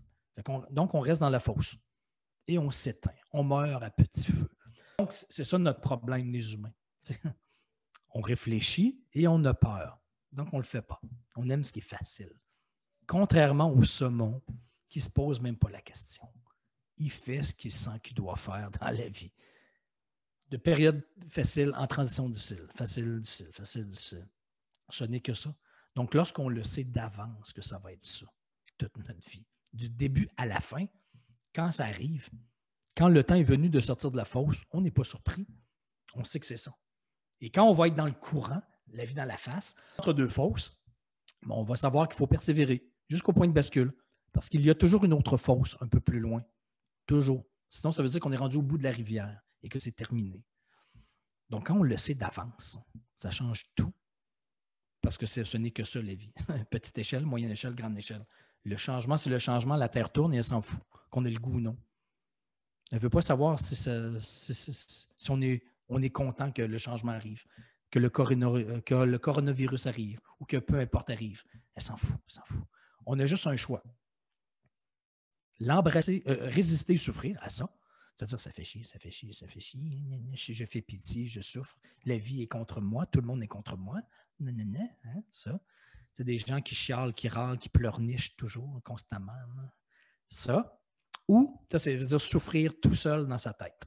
donc, 0.70 0.94
on 0.94 1.00
reste 1.00 1.20
dans 1.20 1.28
la 1.28 1.40
fosse 1.40 1.76
et 2.46 2.56
on 2.56 2.70
s'éteint. 2.70 3.10
On 3.32 3.42
meurt 3.42 3.82
à 3.82 3.90
petit 3.90 4.30
feu. 4.30 4.49
Donc, 5.00 5.12
c'est 5.12 5.42
ça 5.42 5.58
notre 5.58 5.80
problème, 5.80 6.30
les 6.30 6.54
humains. 6.54 6.72
On 8.12 8.20
réfléchit 8.20 9.00
et 9.12 9.28
on 9.28 9.44
a 9.44 9.54
peur. 9.54 10.00
Donc, 10.32 10.49
on 10.52 10.56
ne 10.56 10.62
le 10.62 10.66
fait 10.66 10.82
pas. 10.82 11.00
On 11.37 11.49
aime 11.49 11.62
ce 11.62 11.72
qui 11.72 11.78
est 11.78 11.82
facile. 11.82 12.32
Contrairement 13.06 13.70
au 13.70 13.84
saumon, 13.84 14.42
qui 14.88 14.99
ne 14.99 15.04
se 15.04 15.10
pose 15.10 15.40
même 15.40 15.56
pas 15.56 15.70
la 15.70 15.80
question. 15.80 16.28
Il 16.96 17.10
fait 17.10 17.44
ce 17.44 17.54
qu'il 17.54 17.70
sent 17.70 18.00
qu'il 18.02 18.16
doit 18.16 18.34
faire 18.34 18.72
dans 18.72 18.90
la 18.90 19.08
vie. 19.08 19.32
De 20.49 20.56
période 20.56 21.06
facile 21.28 21.72
en 21.76 21.87
transition 21.87 22.28
difficile. 22.28 22.66
Facile, 22.75 23.20
difficile, 23.20 23.52
facile, 23.52 23.87
difficile. 23.87 24.28
Ce 24.88 25.04
n'est 25.04 25.20
que 25.20 25.34
ça. 25.34 25.54
Donc, 25.94 26.14
lorsqu'on 26.14 26.49
le 26.49 26.62
sait 26.62 26.85
d'avance 26.85 27.52
que 27.52 27.62
ça 27.62 27.78
va 27.78 27.92
être 27.92 28.02
ça, 28.02 28.26
toute 28.78 28.97
notre 28.97 29.28
vie, 29.28 29.44
du 29.73 29.88
début 29.88 30.28
à 30.37 30.47
la 30.47 30.61
fin. 30.61 30.87
Quand 31.54 31.70
ça 31.70 31.85
arrive, 31.85 32.28
quand 32.97 33.09
le 33.09 33.25
temps 33.25 33.35
est 33.35 33.42
venu 33.42 33.68
de 33.68 33.80
sortir 33.80 34.11
de 34.11 34.16
la 34.16 34.25
fosse, 34.25 34.62
on 34.73 34.80
n'est 34.80 34.90
pas 34.90 35.04
surpris. 35.04 35.47
On 36.14 36.25
sait 36.25 36.40
que 36.40 36.47
c'est 36.47 36.56
ça. 36.56 36.76
Et 37.40 37.50
quand 37.50 37.64
on 37.68 37.73
va 37.73 37.88
être 37.88 37.94
dans 37.94 38.06
le 38.06 38.12
courant, 38.12 38.62
la 38.88 39.04
vie 39.04 39.14
dans 39.14 39.25
la 39.25 39.37
face, 39.37 39.76
entre 39.99 40.12
deux 40.12 40.28
fosses, 40.28 40.76
on 41.49 41.62
va 41.62 41.76
savoir 41.76 42.09
qu'il 42.09 42.16
faut 42.16 42.26
persévérer 42.26 42.85
jusqu'au 43.09 43.32
point 43.32 43.47
de 43.47 43.52
bascule. 43.52 43.92
Parce 44.32 44.49
qu'il 44.49 44.64
y 44.64 44.70
a 44.70 44.75
toujours 44.75 45.04
une 45.04 45.12
autre 45.12 45.37
fosse 45.37 45.76
un 45.80 45.88
peu 45.88 46.00
plus 46.00 46.20
loin. 46.20 46.44
Toujours. 47.06 47.44
Sinon, 47.68 47.90
ça 47.90 48.02
veut 48.02 48.09
dire 48.09 48.20
qu'on 48.20 48.32
est 48.32 48.37
rendu 48.37 48.59
au 48.59 48.62
bout 48.62 48.78
de 48.78 48.85
la 48.85 48.92
rivière 48.92 49.40
et 49.62 49.68
que 49.68 49.78
c'est 49.80 49.92
terminé. 49.92 50.44
Donc, 51.49 51.66
quand 51.66 51.78
on 51.78 51.82
le 51.82 51.97
sait 51.97 52.14
d'avance, 52.14 52.78
ça 53.16 53.30
change 53.32 53.64
tout. 53.75 53.92
Parce 55.00 55.16
que 55.16 55.26
ce 55.26 55.57
n'est 55.57 55.71
que 55.71 55.85
ça, 55.85 56.02
la 56.02 56.14
vie. 56.14 56.33
Petite 56.71 56.99
échelle, 56.99 57.25
moyenne 57.25 57.50
échelle, 57.50 57.75
grande 57.75 57.97
échelle. 57.97 58.25
Le 58.64 58.76
changement, 58.76 59.16
c'est 59.16 59.30
le 59.30 59.38
changement. 59.38 59.76
La 59.76 59.88
Terre 59.88 60.12
tourne 60.12 60.35
et 60.35 60.38
elle 60.38 60.45
s'en 60.45 60.61
fout, 60.61 60.80
qu'on 61.09 61.25
ait 61.25 61.30
le 61.30 61.38
goût 61.38 61.54
ou 61.54 61.61
non. 61.61 61.76
Elle 62.90 62.99
ne 62.99 63.02
veut 63.02 63.11
pas 63.11 63.23
savoir 63.23 63.59
si, 63.59 63.88
on, 65.28 65.40
est, 65.40 65.62
on, 65.88 66.02
est, 66.02 66.11
content 66.11 66.50
que 66.50 66.62
le 66.62 66.76
changement 66.76 67.12
arrive, 67.12 67.45
que 67.90 67.99
le, 67.99 68.11
que 68.11 68.95
le, 68.95 69.19
coronavirus 69.19 69.87
arrive 69.87 70.21
ou 70.40 70.45
que 70.45 70.57
peu 70.57 70.80
importe 70.80 71.11
arrive. 71.11 71.45
Elle 71.75 71.83
s'en 71.83 71.97
fout, 71.97 72.16
elle 72.26 72.35
s'en 72.35 72.45
fout. 72.45 72.64
On 73.07 73.19
a 73.19 73.26
juste 73.26 73.47
un 73.47 73.57
choix. 73.57 73.83
L'embrasser, 75.61 76.23
euh, 76.26 76.49
résister, 76.50 76.97
souffrir 76.97 77.38
à 77.42 77.49
ça, 77.49 77.73
c'est-à-dire, 78.17 78.40
ça 78.40 78.50
fait 78.50 78.64
chier, 78.64 78.83
ça 78.83 78.99
fait 78.99 79.11
chier, 79.11 79.33
ça 79.33 79.47
fait 79.47 79.61
chier. 79.61 79.81
Je 80.35 80.64
fais 80.67 80.83
pitié, 80.83 81.26
je 81.26 81.40
souffre. 81.40 81.79
La 82.05 82.19
vie 82.19 82.43
est 82.43 82.47
contre 82.47 82.81
moi, 82.81 83.07
tout 83.07 83.21
le 83.21 83.26
monde 83.26 83.43
est 83.43 83.49
contre 83.49 83.76
moi. 83.76 84.00
Hein, 84.40 85.23
ça. 85.33 85.59
C'est 86.12 86.25
des 86.25 86.38
gens 86.38 86.61
qui 86.61 86.75
chialent, 86.75 87.14
qui 87.14 87.29
râlent, 87.29 87.59
qui 87.59 87.69
pleurnichent 87.69 88.37
toujours, 88.37 88.81
constamment. 88.85 89.33
Ça. 90.29 90.79
Ou, 91.29 91.59
ça, 91.71 91.79
c'est 91.79 91.97
dire 91.97 92.21
souffrir 92.21 92.79
tout 92.81 92.95
seul 92.95 93.26
dans 93.26 93.38
sa 93.38 93.52
tête. 93.55 93.87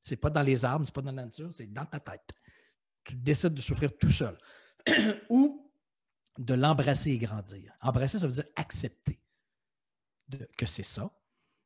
C'est 0.00 0.16
pas 0.16 0.30
dans 0.30 0.42
les 0.42 0.64
arbres, 0.64 0.84
c'est 0.84 0.94
pas 0.94 1.02
dans 1.02 1.12
la 1.12 1.24
nature, 1.24 1.52
c'est 1.52 1.72
dans 1.72 1.86
ta 1.86 2.00
tête. 2.00 2.32
Tu 3.04 3.16
décides 3.16 3.54
de 3.54 3.60
souffrir 3.60 3.96
tout 3.96 4.10
seul. 4.10 4.36
Ou 5.30 5.70
de 6.38 6.54
l'embrasser 6.54 7.10
et 7.10 7.18
grandir. 7.18 7.72
Embrasser, 7.80 8.18
ça 8.18 8.26
veut 8.26 8.32
dire 8.32 8.46
accepter 8.56 9.20
que 10.56 10.66
c'est 10.66 10.82
ça 10.82 11.10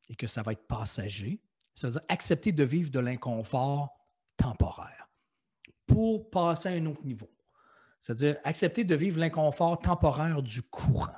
et 0.08 0.16
que 0.16 0.26
ça 0.26 0.42
va 0.42 0.52
être 0.52 0.66
passager 0.66 1.40
ça 1.78 1.86
veut 1.86 1.92
dire 1.92 2.02
accepter 2.08 2.50
de 2.50 2.64
vivre 2.64 2.90
de 2.90 2.98
l'inconfort 2.98 3.96
temporaire 4.36 5.08
pour 5.86 6.28
passer 6.28 6.70
à 6.70 6.72
un 6.72 6.86
autre 6.86 7.04
niveau. 7.04 7.30
C'est-à-dire 8.00 8.36
accepter 8.42 8.82
de 8.82 8.96
vivre 8.96 9.20
l'inconfort 9.20 9.78
temporaire 9.78 10.42
du 10.42 10.62
courant 10.62 11.14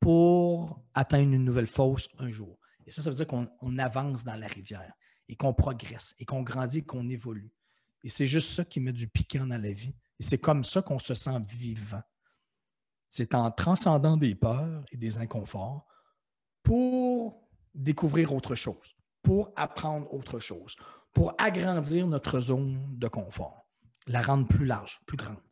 pour 0.00 0.82
atteindre 0.94 1.34
une 1.34 1.44
nouvelle 1.44 1.66
fosse 1.66 2.08
un 2.18 2.30
jour. 2.30 2.58
Et 2.86 2.90
ça, 2.90 3.02
ça 3.02 3.10
veut 3.10 3.16
dire 3.16 3.26
qu'on 3.26 3.78
avance 3.78 4.24
dans 4.24 4.36
la 4.36 4.46
rivière 4.46 4.92
et 5.28 5.36
qu'on 5.36 5.52
progresse 5.52 6.14
et 6.18 6.24
qu'on 6.24 6.42
grandit 6.42 6.78
et 6.78 6.84
qu'on 6.84 7.08
évolue. 7.10 7.52
Et 8.02 8.08
c'est 8.08 8.26
juste 8.26 8.52
ça 8.52 8.64
qui 8.64 8.80
met 8.80 8.92
du 8.92 9.06
piquant 9.06 9.46
dans 9.46 9.60
la 9.60 9.72
vie. 9.72 9.94
Et 10.18 10.22
c'est 10.22 10.38
comme 10.38 10.64
ça 10.64 10.80
qu'on 10.80 10.98
se 10.98 11.14
sent 11.14 11.40
vivant. 11.46 12.02
C'est 13.10 13.34
en 13.34 13.50
transcendant 13.50 14.16
des 14.16 14.34
peurs 14.34 14.84
et 14.92 14.96
des 14.96 15.18
inconforts 15.18 15.86
pour 16.62 17.46
découvrir 17.74 18.32
autre 18.32 18.54
chose 18.54 18.94
pour 19.24 19.52
apprendre 19.56 20.12
autre 20.14 20.38
chose, 20.38 20.76
pour 21.12 21.34
agrandir 21.38 22.06
notre 22.06 22.38
zone 22.38 22.96
de 22.96 23.08
confort, 23.08 23.66
la 24.06 24.22
rendre 24.22 24.46
plus 24.46 24.66
large, 24.66 25.00
plus 25.06 25.16
grande. 25.16 25.42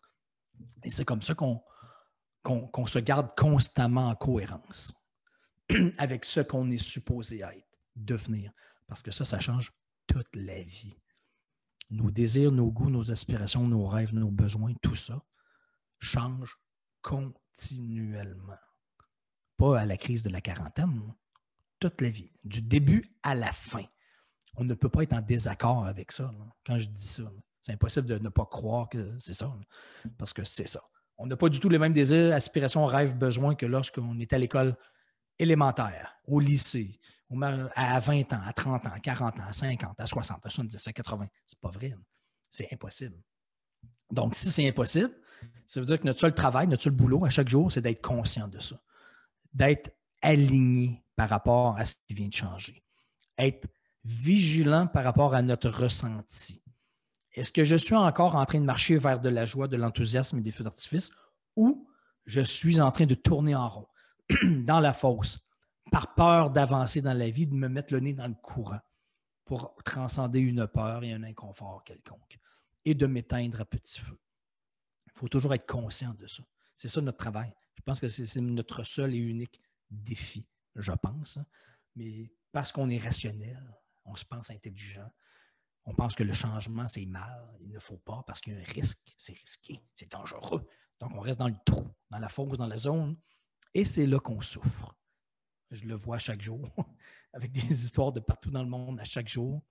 Et 0.84 0.90
c'est 0.90 1.04
comme 1.04 1.22
ça 1.22 1.34
qu'on 1.34 2.86
se 2.86 2.98
garde 3.00 3.34
constamment 3.36 4.08
en 4.08 4.14
cohérence 4.14 4.94
avec 5.98 6.24
ce 6.24 6.40
qu'on 6.40 6.70
est 6.70 6.78
supposé 6.78 7.40
être, 7.40 7.66
devenir. 7.96 8.52
Parce 8.86 9.02
que 9.02 9.10
ça, 9.10 9.24
ça 9.24 9.40
change 9.40 9.72
toute 10.06 10.36
la 10.36 10.62
vie. 10.62 10.94
Nos 11.90 12.10
désirs, 12.10 12.52
nos 12.52 12.70
goûts, 12.70 12.90
nos 12.90 13.10
aspirations, 13.10 13.66
nos 13.66 13.86
rêves, 13.86 14.14
nos 14.14 14.30
besoins, 14.30 14.74
tout 14.82 14.96
ça 14.96 15.20
change 15.98 16.58
continuellement. 17.00 18.58
Pas 19.56 19.80
à 19.80 19.86
la 19.86 19.96
crise 19.96 20.22
de 20.22 20.30
la 20.30 20.40
quarantaine, 20.40 21.14
toute 21.88 22.00
la 22.00 22.08
vie, 22.08 22.32
du 22.44 22.62
début 22.62 23.12
à 23.22 23.34
la 23.34 23.52
fin. 23.52 23.84
On 24.56 24.64
ne 24.64 24.74
peut 24.74 24.88
pas 24.88 25.02
être 25.02 25.14
en 25.14 25.20
désaccord 25.20 25.86
avec 25.86 26.12
ça 26.12 26.30
quand 26.64 26.78
je 26.78 26.86
dis 26.86 27.06
ça. 27.06 27.24
C'est 27.60 27.72
impossible 27.72 28.06
de 28.06 28.18
ne 28.18 28.28
pas 28.28 28.46
croire 28.46 28.88
que 28.88 29.16
c'est 29.18 29.34
ça, 29.34 29.52
parce 30.18 30.32
que 30.32 30.44
c'est 30.44 30.68
ça. 30.68 30.82
On 31.18 31.26
n'a 31.26 31.36
pas 31.36 31.48
du 31.48 31.60
tout 31.60 31.68
les 31.68 31.78
mêmes 31.78 31.92
désirs, 31.92 32.34
aspirations, 32.34 32.86
rêves, 32.86 33.16
besoins 33.16 33.54
que 33.54 33.66
lorsqu'on 33.66 34.18
est 34.18 34.32
à 34.32 34.38
l'école 34.38 34.76
élémentaire, 35.38 36.16
au 36.26 36.40
lycée, 36.40 36.98
à 37.74 38.00
20 38.00 38.32
ans, 38.32 38.40
à 38.44 38.52
30 38.52 38.86
ans, 38.86 38.92
à 38.94 39.00
40 39.00 39.40
ans, 39.40 39.44
à 39.48 39.52
50, 39.52 40.00
à 40.00 40.06
60, 40.06 40.46
à 40.46 40.50
70, 40.50 40.86
à 40.88 40.92
80. 40.92 41.26
C'est 41.46 41.60
pas 41.60 41.70
vrai. 41.70 41.94
C'est 42.50 42.72
impossible. 42.72 43.16
Donc, 44.10 44.34
si 44.34 44.50
c'est 44.50 44.68
impossible, 44.68 45.12
ça 45.66 45.80
veut 45.80 45.86
dire 45.86 45.98
que 45.98 46.06
notre 46.06 46.20
seul 46.20 46.34
travail, 46.34 46.66
notre 46.68 46.82
seul 46.82 46.92
boulot 46.92 47.24
à 47.24 47.30
chaque 47.30 47.48
jour, 47.48 47.72
c'est 47.72 47.80
d'être 47.80 48.02
conscient 48.02 48.48
de 48.48 48.60
ça, 48.60 48.80
d'être 49.52 49.96
aligné 50.20 51.02
par 51.22 51.28
rapport 51.28 51.76
à 51.78 51.84
ce 51.84 51.94
qui 52.04 52.14
vient 52.14 52.26
de 52.26 52.34
changer. 52.34 52.82
Être 53.38 53.68
vigilant 54.02 54.88
par 54.88 55.04
rapport 55.04 55.36
à 55.36 55.42
notre 55.42 55.68
ressenti. 55.70 56.64
Est-ce 57.32 57.52
que 57.52 57.62
je 57.62 57.76
suis 57.76 57.94
encore 57.94 58.34
en 58.34 58.44
train 58.44 58.58
de 58.58 58.64
marcher 58.64 58.98
vers 58.98 59.20
de 59.20 59.28
la 59.28 59.44
joie, 59.44 59.68
de 59.68 59.76
l'enthousiasme 59.76 60.38
et 60.38 60.40
des 60.40 60.50
feux 60.50 60.64
d'artifice 60.64 61.12
ou 61.54 61.88
je 62.26 62.40
suis 62.40 62.80
en 62.80 62.90
train 62.90 63.06
de 63.06 63.14
tourner 63.14 63.54
en 63.54 63.68
rond 63.68 63.86
dans 64.42 64.80
la 64.80 64.92
fosse 64.92 65.38
par 65.92 66.12
peur 66.16 66.50
d'avancer 66.50 67.02
dans 67.02 67.16
la 67.16 67.30
vie, 67.30 67.46
de 67.46 67.54
me 67.54 67.68
mettre 67.68 67.92
le 67.92 68.00
nez 68.00 68.14
dans 68.14 68.26
le 68.26 68.34
courant 68.34 68.80
pour 69.44 69.76
transcender 69.84 70.40
une 70.40 70.66
peur 70.66 71.04
et 71.04 71.12
un 71.12 71.22
inconfort 71.22 71.84
quelconque 71.84 72.40
et 72.84 72.96
de 72.96 73.06
m'éteindre 73.06 73.60
à 73.60 73.64
petit 73.64 74.00
feu? 74.00 74.18
Il 75.06 75.12
faut 75.14 75.28
toujours 75.28 75.54
être 75.54 75.68
conscient 75.68 76.14
de 76.14 76.26
ça. 76.26 76.42
C'est 76.76 76.88
ça 76.88 77.00
notre 77.00 77.18
travail. 77.18 77.54
Je 77.76 77.82
pense 77.82 78.00
que 78.00 78.08
c'est 78.08 78.40
notre 78.40 78.82
seul 78.82 79.14
et 79.14 79.18
unique 79.18 79.60
défi 79.88 80.48
je 80.76 80.92
pense. 80.92 81.36
Hein. 81.36 81.46
Mais 81.96 82.32
parce 82.52 82.72
qu'on 82.72 82.88
est 82.88 82.98
rationnel, 82.98 83.62
on 84.04 84.14
se 84.14 84.24
pense 84.24 84.50
intelligent, 84.50 85.10
on 85.84 85.94
pense 85.94 86.14
que 86.14 86.22
le 86.22 86.32
changement, 86.32 86.86
c'est 86.86 87.06
mal, 87.06 87.48
il 87.60 87.70
ne 87.70 87.78
faut 87.78 87.98
pas 87.98 88.22
parce 88.26 88.40
qu'il 88.40 88.52
y 88.52 88.56
a 88.56 88.60
un 88.60 88.64
risque, 88.64 89.14
c'est 89.16 89.36
risqué, 89.36 89.80
c'est 89.94 90.10
dangereux. 90.10 90.66
Donc, 91.00 91.12
on 91.14 91.20
reste 91.20 91.38
dans 91.38 91.48
le 91.48 91.56
trou, 91.66 91.88
dans 92.10 92.18
la 92.18 92.28
fosse, 92.28 92.58
dans 92.58 92.66
la 92.66 92.76
zone, 92.76 93.16
et 93.74 93.84
c'est 93.84 94.06
là 94.06 94.20
qu'on 94.20 94.40
souffre. 94.40 94.96
Je 95.70 95.86
le 95.86 95.94
vois 95.94 96.18
chaque 96.18 96.42
jour, 96.42 96.70
avec 97.32 97.50
des 97.50 97.84
histoires 97.84 98.12
de 98.12 98.20
partout 98.20 98.50
dans 98.50 98.62
le 98.62 98.68
monde, 98.68 99.00
à 99.00 99.04
chaque 99.04 99.28
jour. 99.28 99.62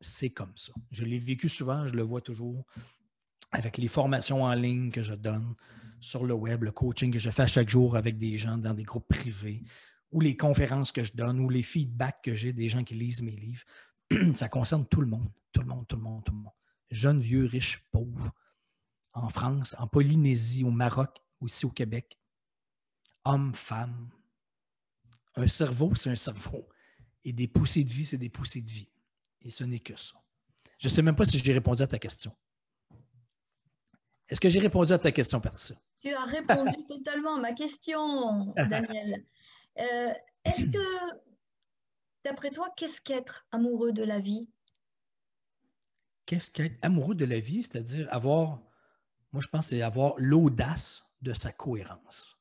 C'est 0.00 0.30
comme 0.30 0.56
ça. 0.56 0.72
Je 0.92 1.04
l'ai 1.04 1.18
vécu 1.18 1.48
souvent, 1.48 1.86
je 1.86 1.94
le 1.94 2.02
vois 2.02 2.20
toujours 2.20 2.64
avec 3.50 3.78
les 3.78 3.88
formations 3.88 4.44
en 4.44 4.54
ligne 4.54 4.90
que 4.90 5.02
je 5.02 5.14
donne 5.14 5.54
sur 6.00 6.24
le 6.24 6.34
web, 6.34 6.62
le 6.62 6.72
coaching 6.72 7.12
que 7.12 7.18
je 7.18 7.30
fais 7.30 7.42
à 7.42 7.46
chaque 7.46 7.68
jour 7.68 7.96
avec 7.96 8.16
des 8.16 8.36
gens 8.36 8.56
dans 8.56 8.74
des 8.74 8.84
groupes 8.84 9.08
privés, 9.08 9.64
ou 10.10 10.20
les 10.20 10.36
conférences 10.36 10.92
que 10.92 11.04
je 11.04 11.12
donne, 11.12 11.40
ou 11.40 11.48
les 11.48 11.62
feedbacks 11.62 12.22
que 12.22 12.34
j'ai 12.34 12.52
des 12.52 12.68
gens 12.68 12.84
qui 12.84 12.94
lisent 12.94 13.22
mes 13.22 13.36
livres, 13.36 13.64
ça 14.34 14.48
concerne 14.48 14.86
tout 14.86 15.00
le 15.00 15.06
monde, 15.06 15.30
tout 15.52 15.60
le 15.60 15.66
monde, 15.66 15.86
tout 15.86 15.96
le 15.96 16.02
monde, 16.02 16.24
tout 16.24 16.32
le 16.32 16.38
monde. 16.38 16.52
Jeunes, 16.90 17.20
vieux, 17.20 17.44
riches, 17.44 17.86
pauvres, 17.90 18.32
en 19.12 19.28
France, 19.28 19.74
en 19.78 19.86
Polynésie, 19.86 20.64
au 20.64 20.70
Maroc, 20.70 21.20
aussi 21.40 21.66
au 21.66 21.70
Québec. 21.70 22.18
Hommes, 23.24 23.54
femmes. 23.54 24.10
Un 25.34 25.46
cerveau, 25.46 25.94
c'est 25.94 26.10
un 26.10 26.16
cerveau. 26.16 26.68
Et 27.24 27.32
des 27.32 27.48
poussées 27.48 27.84
de 27.84 27.90
vie, 27.90 28.06
c'est 28.06 28.18
des 28.18 28.30
poussées 28.30 28.62
de 28.62 28.70
vie. 28.70 28.88
Et 29.42 29.50
ce 29.50 29.64
n'est 29.64 29.80
que 29.80 29.96
ça. 29.96 30.16
Je 30.78 30.86
ne 30.88 30.90
sais 30.90 31.02
même 31.02 31.16
pas 31.16 31.24
si 31.24 31.38
j'ai 31.38 31.52
répondu 31.52 31.82
à 31.82 31.86
ta 31.86 31.98
question. 31.98 32.34
Est-ce 34.28 34.40
que 34.40 34.48
j'ai 34.48 34.60
répondu 34.60 34.92
à 34.92 34.98
ta 34.98 35.10
question, 35.10 35.40
Persia? 35.40 35.76
Tu 36.00 36.10
as 36.10 36.24
répondu 36.24 36.84
totalement 36.88 37.36
à 37.36 37.40
ma 37.40 37.52
question, 37.52 38.52
Daniel. 38.54 39.24
Euh, 39.78 40.12
est-ce 40.44 40.66
que, 40.66 41.18
d'après 42.24 42.50
toi, 42.50 42.68
qu'est-ce 42.76 43.00
qu'être 43.00 43.46
amoureux 43.52 43.92
de 43.92 44.04
la 44.04 44.20
vie? 44.20 44.48
Qu'est-ce 46.26 46.50
qu'être 46.50 46.78
amoureux 46.82 47.14
de 47.14 47.24
la 47.24 47.40
vie? 47.40 47.62
C'est-à-dire 47.62 48.08
avoir, 48.12 48.60
moi 49.32 49.42
je 49.42 49.48
pense, 49.48 49.68
c'est 49.68 49.82
avoir 49.82 50.14
l'audace 50.18 51.04
de 51.22 51.32
sa 51.32 51.52
cohérence. 51.52 52.38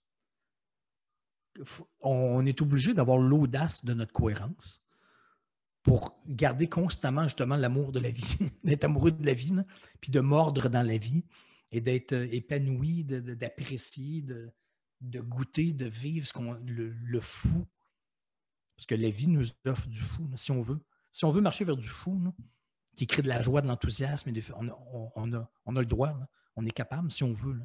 On 2.02 2.46
est 2.46 2.62
obligé 2.62 2.94
d'avoir 2.94 3.18
l'audace 3.18 3.84
de 3.86 3.94
notre 3.94 4.14
cohérence 4.14 4.84
pour 5.82 6.20
garder 6.28 6.68
constamment 6.68 7.24
justement 7.24 7.56
l'amour 7.56 7.92
de 7.92 8.00
la 8.00 8.12
vie, 8.12 8.38
d'être 8.64 8.84
amoureux 8.84 9.12
de 9.12 9.26
la 9.26 9.34
vie, 9.34 9.54
puis 10.02 10.12
de 10.12 10.20
mordre 10.20 10.70
dans 10.70 10.86
la 10.86 10.98
vie 10.98 11.24
et 11.72 11.82
d'être 11.82 12.14
épanoui, 12.14 13.04
d'apprécier, 13.06 14.22
de 14.22 14.52
goûter, 15.02 15.74
de 15.74 15.86
vivre 15.86 16.28
ce 16.28 16.34
qu'on, 16.34 16.54
le, 16.54 17.20
fou. 17.20 17.68
Parce 18.76 18.86
que 18.86 18.96
la 18.96 19.10
vie 19.10 19.28
nous 19.28 19.46
offre 19.66 19.88
du 19.88 20.02
fou, 20.02 20.30
si 20.36 20.52
on 20.52 20.62
veut. 20.62 20.80
Si 21.12 21.26
on 21.26 21.30
veut 21.30 21.42
marcher 21.42 21.66
vers 21.66 21.78
du 21.78 21.88
fou, 21.88 22.22
qui 22.96 23.08
crée 23.08 23.22
de 23.22 23.28
la 23.28 23.42
joie, 23.42 23.62
de 23.62 23.68
l'enthousiasme, 23.68 24.32
on, 24.56 24.68
a, 24.68 25.50
on, 25.66 25.76
a, 25.76 25.80
le 25.80 25.86
droit, 25.86 26.18
on 26.56 26.66
est 26.66 26.72
capable 26.72 27.12
si 27.12 27.24
on 27.24 27.34
veut. 27.34 27.60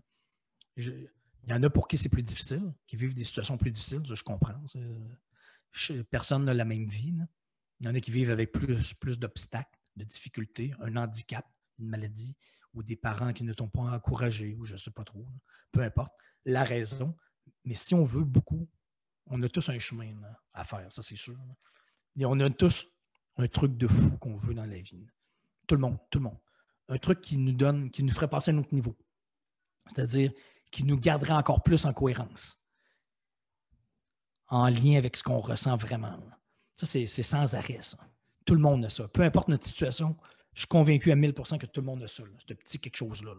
il 0.76 1.10
Il 1.44 1.50
y 1.50 1.52
en 1.52 1.62
a 1.62 1.70
pour 1.70 1.88
qui 1.88 1.98
c'est 1.98 2.08
plus 2.08 2.22
difficile, 2.22 2.72
qui 2.86 2.96
vivent 2.96 3.14
des 3.14 3.24
situations 3.24 3.58
plus 3.58 3.70
difficiles, 3.70 4.02
je 4.04 4.22
comprends. 4.22 4.54
Personne 6.10 6.44
n'a 6.44 6.54
la 6.54 6.64
même 6.64 6.86
vie. 6.86 7.14
Il 7.80 7.86
y 7.86 7.88
en 7.88 7.94
a 7.94 8.00
qui 8.00 8.10
vivent 8.10 8.30
avec 8.30 8.52
plus, 8.52 8.94
plus 8.94 9.18
d'obstacles, 9.18 9.78
de 9.96 10.04
difficultés, 10.04 10.72
un 10.80 10.96
handicap, 10.96 11.46
une 11.78 11.88
maladie, 11.88 12.36
ou 12.74 12.82
des 12.82 12.96
parents 12.96 13.32
qui 13.32 13.44
ne 13.44 13.52
t'ont 13.52 13.68
pas 13.68 13.82
encouragé, 13.82 14.54
ou 14.54 14.64
je 14.64 14.72
ne 14.72 14.78
sais 14.78 14.90
pas 14.90 15.04
trop. 15.04 15.26
Peu 15.70 15.82
importe 15.82 16.12
la 16.44 16.64
raison. 16.64 17.16
Mais 17.64 17.74
si 17.74 17.94
on 17.94 18.04
veut 18.04 18.24
beaucoup, 18.24 18.68
on 19.26 19.42
a 19.42 19.48
tous 19.48 19.68
un 19.68 19.78
chemin 19.78 20.14
à 20.52 20.64
faire, 20.64 20.92
ça 20.92 21.02
c'est 21.02 21.16
sûr. 21.16 21.38
Et 22.16 22.24
on 22.24 22.38
a 22.40 22.50
tous 22.50 22.86
un 23.36 23.48
truc 23.48 23.76
de 23.76 23.86
fou 23.86 24.18
qu'on 24.18 24.36
veut 24.36 24.54
dans 24.54 24.66
la 24.66 24.80
vie. 24.80 25.06
Tout 25.66 25.76
le 25.76 25.80
monde, 25.80 25.98
tout 26.10 26.18
le 26.18 26.24
monde. 26.24 26.38
Un 26.88 26.98
truc 26.98 27.20
qui 27.20 27.38
nous 27.38 27.52
donne, 27.52 27.90
qui 27.90 28.02
nous 28.02 28.12
ferait 28.12 28.28
passer 28.28 28.50
à 28.50 28.54
un 28.54 28.58
autre 28.58 28.74
niveau. 28.74 28.96
C'est-à-dire 29.86 30.32
qui 30.70 30.84
nous 30.84 30.98
garderait 30.98 31.32
encore 31.32 31.62
plus 31.62 31.84
en 31.84 31.92
cohérence, 31.92 32.58
en 34.48 34.68
lien 34.68 34.96
avec 34.96 35.16
ce 35.16 35.22
qu'on 35.22 35.40
ressent 35.40 35.76
vraiment. 35.76 36.18
Ça, 36.74 36.86
c'est 36.86 37.06
sans 37.06 37.54
arrêt, 37.54 37.80
ça. 37.82 37.98
Tout 38.44 38.54
le 38.54 38.60
monde 38.60 38.84
a 38.84 38.90
ça. 38.90 39.06
Peu 39.08 39.22
importe 39.22 39.48
notre 39.48 39.66
situation, 39.66 40.16
je 40.54 40.60
suis 40.60 40.68
convaincu 40.68 41.10
à 41.12 41.16
1000% 41.16 41.58
que 41.58 41.66
tout 41.66 41.80
le 41.80 41.86
monde 41.86 42.02
a 42.02 42.08
ça, 42.08 42.24
ce 42.46 42.54
petit 42.54 42.78
quelque 42.78 42.96
chose-là. 42.96 43.34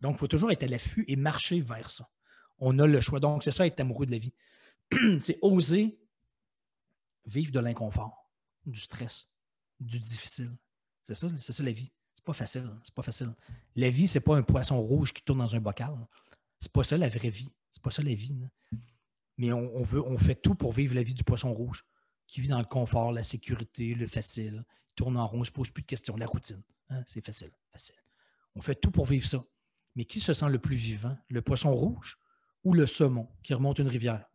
Donc, 0.00 0.16
il 0.16 0.18
faut 0.18 0.28
toujours 0.28 0.50
être 0.50 0.62
à 0.62 0.66
l'affût 0.66 1.04
et 1.08 1.16
marcher 1.16 1.60
vers 1.60 1.90
ça. 1.90 2.08
On 2.58 2.78
a 2.78 2.86
le 2.86 3.00
choix. 3.00 3.20
Donc, 3.20 3.42
c'est 3.44 3.50
ça, 3.50 3.66
être 3.66 3.80
amoureux 3.80 4.06
de 4.06 4.12
la 4.12 4.18
vie. 4.18 4.32
c'est 5.20 5.38
oser 5.42 5.98
vivre 7.24 7.52
de 7.52 7.60
l'inconfort, 7.60 8.30
du 8.64 8.78
stress, 8.78 9.28
du 9.80 9.98
difficile. 9.98 10.56
C'est 11.02 11.14
ça, 11.14 11.28
c'est 11.36 11.52
ça 11.52 11.62
la 11.62 11.72
vie. 11.72 11.92
C'est 12.14 12.24
pas 12.24 12.32
facile. 12.32 12.70
C'est 12.82 12.94
pas 12.94 13.02
facile. 13.02 13.34
La 13.74 13.90
vie, 13.90 14.08
c'est 14.08 14.20
pas 14.20 14.36
un 14.36 14.42
poisson 14.42 14.80
rouge 14.80 15.12
qui 15.12 15.22
tourne 15.22 15.38
dans 15.38 15.54
un 15.56 15.60
bocal. 15.60 15.94
C'est 16.60 16.72
pas 16.72 16.84
ça 16.84 16.96
la 16.96 17.08
vraie 17.08 17.30
vie. 17.30 17.52
C'est 17.70 17.82
pas 17.82 17.90
ça 17.90 18.02
la 18.02 18.14
vie. 18.14 18.34
Mais 19.38 19.52
on, 19.52 19.82
veut, 19.82 20.02
on 20.02 20.16
fait 20.16 20.34
tout 20.34 20.54
pour 20.54 20.72
vivre 20.72 20.94
la 20.94 21.02
vie 21.02 21.14
du 21.14 21.24
poisson 21.24 21.52
rouge, 21.52 21.84
qui 22.26 22.40
vit 22.40 22.48
dans 22.48 22.58
le 22.58 22.64
confort, 22.64 23.12
la 23.12 23.22
sécurité, 23.22 23.94
le 23.94 24.06
facile. 24.06 24.64
Il 24.88 24.94
tourne 24.94 25.16
en 25.16 25.26
rond, 25.26 25.38
il 25.38 25.40
ne 25.40 25.44
se 25.44 25.52
pose 25.52 25.70
plus 25.70 25.82
de 25.82 25.86
questions. 25.86 26.16
La 26.16 26.26
routine. 26.26 26.62
Hein, 26.90 27.02
c'est 27.06 27.24
facile, 27.24 27.50
facile. 27.72 27.96
On 28.54 28.60
fait 28.60 28.74
tout 28.74 28.90
pour 28.90 29.06
vivre 29.06 29.26
ça. 29.26 29.44
Mais 29.94 30.04
qui 30.04 30.20
se 30.20 30.34
sent 30.34 30.48
le 30.48 30.58
plus 30.58 30.76
vivant? 30.76 31.16
Le 31.28 31.42
poisson 31.42 31.74
rouge 31.74 32.18
ou 32.64 32.74
le 32.74 32.86
saumon 32.86 33.28
qui 33.42 33.54
remonte 33.54 33.78
une 33.78 33.88
rivière? 33.88 34.28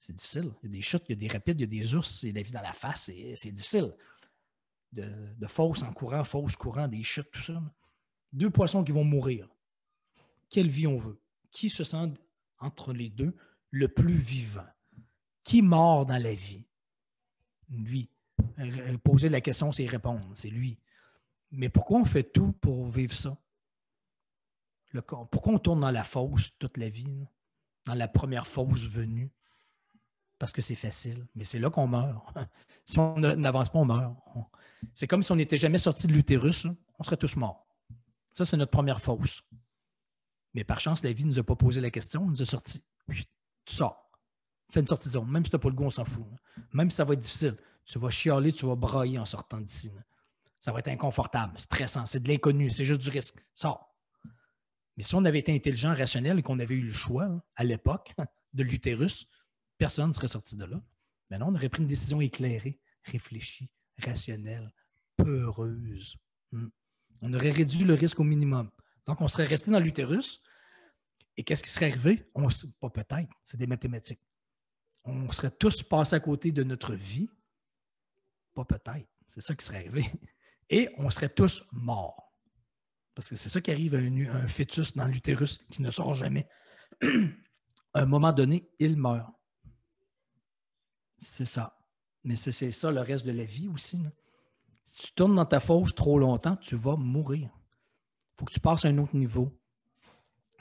C'est 0.00 0.14
difficile. 0.14 0.52
Il 0.62 0.70
y 0.70 0.72
a 0.72 0.76
des 0.76 0.82
chutes, 0.82 1.04
il 1.08 1.12
y 1.12 1.14
a 1.14 1.16
des 1.16 1.28
rapides, 1.28 1.60
il 1.60 1.62
y 1.62 1.64
a 1.64 1.80
des 1.80 1.94
ours, 1.94 2.22
il 2.22 2.28
y 2.28 2.30
a 2.30 2.34
la 2.34 2.42
vie 2.42 2.52
dans 2.52 2.62
la 2.62 2.72
face, 2.72 3.10
c'est 3.34 3.52
difficile. 3.52 3.94
De, 4.92 5.02
de 5.36 5.84
en 5.84 5.92
courant, 5.92 6.22
fausse 6.24 6.56
courant, 6.56 6.86
des 6.86 7.02
chutes, 7.02 7.30
tout 7.32 7.40
ça. 7.40 7.60
Deux 8.32 8.50
poissons 8.50 8.84
qui 8.84 8.92
vont 8.92 9.04
mourir. 9.04 9.48
Quelle 10.48 10.68
vie 10.68 10.86
on 10.86 10.98
veut? 10.98 11.20
Qui 11.50 11.70
se 11.70 11.84
sent 11.84 12.12
entre 12.58 12.92
les 12.92 13.08
deux 13.08 13.34
le 13.70 13.88
plus 13.88 14.14
vivant? 14.14 14.68
Qui 15.42 15.62
mord 15.62 16.06
dans 16.06 16.22
la 16.22 16.34
vie? 16.34 16.66
Lui. 17.68 18.10
Poser 19.02 19.28
la 19.28 19.40
question, 19.40 19.72
c'est 19.72 19.86
répondre. 19.86 20.28
C'est 20.34 20.50
lui. 20.50 20.78
Mais 21.50 21.68
pourquoi 21.68 22.00
on 22.00 22.04
fait 22.04 22.24
tout 22.24 22.52
pour 22.52 22.88
vivre 22.88 23.14
ça? 23.14 23.36
pourquoi 25.30 25.52
on 25.52 25.58
tourne 25.58 25.80
dans 25.80 25.90
la 25.90 26.04
fosse 26.04 26.52
toute 26.58 26.78
la 26.78 26.88
vie? 26.88 27.26
Dans 27.84 27.94
la 27.94 28.08
première 28.08 28.46
fosse 28.46 28.86
venue? 28.88 29.30
parce 30.38 30.52
que 30.52 30.62
c'est 30.62 30.76
facile. 30.76 31.26
Mais 31.34 31.44
c'est 31.44 31.58
là 31.58 31.70
qu'on 31.70 31.86
meurt. 31.86 32.24
si 32.84 32.98
on 32.98 33.18
n'avance 33.18 33.70
pas, 33.70 33.78
on 33.78 33.84
meurt. 33.84 34.14
C'est 34.92 35.06
comme 35.06 35.22
si 35.22 35.32
on 35.32 35.36
n'était 35.36 35.56
jamais 35.56 35.78
sorti 35.78 36.06
de 36.06 36.12
l'utérus, 36.12 36.66
on 36.98 37.04
serait 37.04 37.16
tous 37.16 37.36
morts. 37.36 37.66
Ça, 38.32 38.44
c'est 38.44 38.56
notre 38.56 38.70
première 38.70 39.00
fausse. 39.00 39.42
Mais 40.54 40.64
par 40.64 40.80
chance, 40.80 41.02
la 41.02 41.12
vie 41.12 41.24
ne 41.24 41.30
nous 41.30 41.38
a 41.38 41.42
pas 41.42 41.56
posé 41.56 41.80
la 41.80 41.90
question, 41.90 42.22
on 42.22 42.28
nous 42.28 42.42
a 42.42 42.44
sorti. 42.44 42.84
Tu 43.08 43.74
sors. 43.74 44.05
Fais 44.70 44.80
une 44.80 44.86
sortie 44.86 45.08
de 45.08 45.12
zone. 45.12 45.30
Même 45.30 45.44
si 45.44 45.50
tu 45.50 45.56
n'as 45.56 45.60
pas 45.60 45.68
le 45.68 45.74
goût, 45.74 45.84
on 45.84 45.90
s'en 45.90 46.04
fout. 46.04 46.24
Même 46.72 46.90
si 46.90 46.96
ça 46.96 47.04
va 47.04 47.14
être 47.14 47.20
difficile. 47.20 47.56
Tu 47.84 47.98
vas 47.98 48.10
chialer, 48.10 48.52
tu 48.52 48.66
vas 48.66 48.74
brailler 48.74 49.18
en 49.18 49.24
sortant 49.24 49.60
d'ici. 49.60 49.90
Ça 50.58 50.72
va 50.72 50.80
être 50.80 50.88
inconfortable, 50.88 51.56
stressant. 51.58 52.06
C'est 52.06 52.20
de 52.20 52.28
l'inconnu, 52.28 52.70
c'est 52.70 52.84
juste 52.84 53.00
du 53.00 53.10
risque. 53.10 53.36
Sors. 53.54 53.94
Mais 54.96 55.02
si 55.02 55.14
on 55.14 55.24
avait 55.24 55.38
été 55.38 55.54
intelligent, 55.54 55.94
rationnel 55.94 56.38
et 56.38 56.42
qu'on 56.42 56.58
avait 56.58 56.74
eu 56.74 56.82
le 56.82 56.92
choix 56.92 57.28
à 57.54 57.64
l'époque 57.64 58.14
de 58.54 58.62
l'utérus, 58.62 59.28
personne 59.78 60.08
ne 60.08 60.12
serait 60.12 60.28
sorti 60.28 60.56
de 60.56 60.64
là. 60.64 60.80
Maintenant, 61.30 61.50
on 61.50 61.54
aurait 61.54 61.68
pris 61.68 61.82
une 61.82 61.88
décision 61.88 62.20
éclairée, 62.20 62.80
réfléchie, 63.02 63.70
rationnelle, 63.98 64.72
peureuse. 65.16 66.16
Hmm. 66.52 66.68
On 67.20 67.32
aurait 67.34 67.50
réduit 67.50 67.84
le 67.84 67.94
risque 67.94 68.20
au 68.20 68.24
minimum. 68.24 68.70
Donc, 69.06 69.20
on 69.20 69.28
serait 69.28 69.44
resté 69.44 69.70
dans 69.70 69.80
l'utérus. 69.80 70.42
Et 71.36 71.44
qu'est-ce 71.44 71.62
qui 71.62 71.70
serait 71.70 71.90
arrivé? 71.90 72.28
On, 72.34 72.48
pas 72.80 72.90
peut-être, 72.90 73.28
c'est 73.44 73.58
des 73.58 73.66
mathématiques. 73.66 74.25
On 75.06 75.30
serait 75.32 75.50
tous 75.50 75.82
passés 75.82 76.16
à 76.16 76.20
côté 76.20 76.52
de 76.52 76.62
notre 76.62 76.94
vie? 76.94 77.30
Pas 78.54 78.64
peut-être, 78.64 79.08
c'est 79.26 79.40
ça 79.40 79.54
qui 79.54 79.64
serait 79.64 79.78
arrivé. 79.78 80.10
Et 80.70 80.88
on 80.98 81.10
serait 81.10 81.28
tous 81.28 81.64
morts. 81.72 82.32
Parce 83.14 83.30
que 83.30 83.36
c'est 83.36 83.48
ça 83.48 83.60
qui 83.60 83.70
arrive 83.70 83.94
à 83.94 83.98
un, 83.98 84.46
fœtus 84.46 84.94
dans 84.94 85.06
l'utérus 85.06 85.58
qui 85.70 85.80
ne 85.80 85.90
sort 85.90 86.14
jamais. 86.14 86.48
à 87.02 88.00
un 88.00 88.06
moment 88.06 88.32
donné, 88.32 88.68
il 88.78 88.96
meurt. 88.96 89.32
C'est 91.16 91.46
ça. 91.46 91.78
Mais 92.24 92.34
c'est 92.34 92.72
ça 92.72 92.90
le 92.90 93.00
reste 93.00 93.24
de 93.24 93.30
la 93.30 93.44
vie 93.44 93.68
aussi. 93.68 94.02
Si 94.84 94.96
tu 94.96 95.12
tournes 95.12 95.36
dans 95.36 95.46
ta 95.46 95.60
fosse 95.60 95.94
trop 95.94 96.18
longtemps, 96.18 96.56
tu 96.56 96.76
vas 96.76 96.96
mourir. 96.96 97.48
Il 97.52 98.40
faut 98.40 98.44
que 98.44 98.52
tu 98.52 98.60
passes 98.60 98.84
à 98.84 98.88
un 98.88 98.98
autre 98.98 99.16
niveau. 99.16 99.56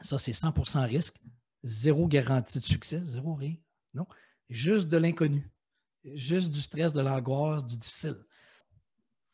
Ça, 0.01 0.17
c'est 0.17 0.31
100% 0.31 0.85
risque. 0.85 1.15
Zéro 1.63 2.07
garantie 2.07 2.59
de 2.59 2.65
succès, 2.65 3.01
zéro 3.05 3.33
rien. 3.33 3.55
Non. 3.93 4.05
Juste 4.49 4.87
de 4.87 4.97
l'inconnu. 4.97 5.49
Juste 6.03 6.51
du 6.51 6.61
stress, 6.61 6.93
de 6.93 7.01
l'angoisse, 7.01 7.65
du 7.65 7.77
difficile. 7.77 8.17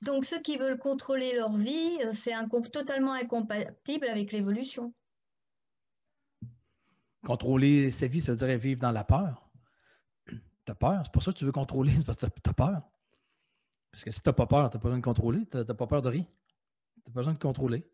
Donc, 0.02 0.26
ceux 0.26 0.41
qui 0.41 0.58
veulent 0.58 0.80
contrôler 0.80 1.36
leur 1.36 1.56
vie, 1.56 1.97
euh, 2.04 2.13
c'est 2.13 2.34
totalement 2.71 3.13
incompatible 3.13 4.08
avec 4.08 4.32
l'évolution. 4.32 4.93
Contrôler 7.24 7.91
sa 7.91 8.08
vie, 8.08 8.19
ça 8.19 8.32
veut 8.32 8.38
dire 8.47 8.58
vivre 8.58 8.82
dans 8.82 8.91
la 8.91 9.04
peur. 9.04 9.52
Tu 10.26 10.41
as 10.71 10.76
peur. 10.76 11.02
C'est 11.04 11.12
pour 11.12 11.21
ça 11.21 11.32
que 11.32 11.38
tu 11.38 11.45
veux 11.45 11.52
contrôler, 11.52 11.93
c'est 11.95 12.06
parce 12.06 12.17
que 12.17 12.26
tu 12.26 12.50
as, 12.50 12.54
peur. 12.54 12.82
Parce 13.91 14.04
que 14.04 14.12
si 14.12 14.24
tu 14.24 14.30
n'as 14.30 14.34
pas 14.34 14.47
peur, 14.47 14.69
tu 14.71 14.78
n'as 14.78 14.82
pas 14.82 14.88
besoin 14.88 14.97
de 14.97 15.04
contrôler. 15.04 15.45
Tu 15.52 15.58
n'as 15.58 15.65
pas 15.65 15.88
peur 15.88 16.02
de 16.02 16.10
rien. 16.10 16.24
Tu 16.24 17.00
n'as 17.00 17.13
pas 17.13 17.19
besoin 17.19 17.34
de 17.34 17.39
contrôler. 17.39 17.88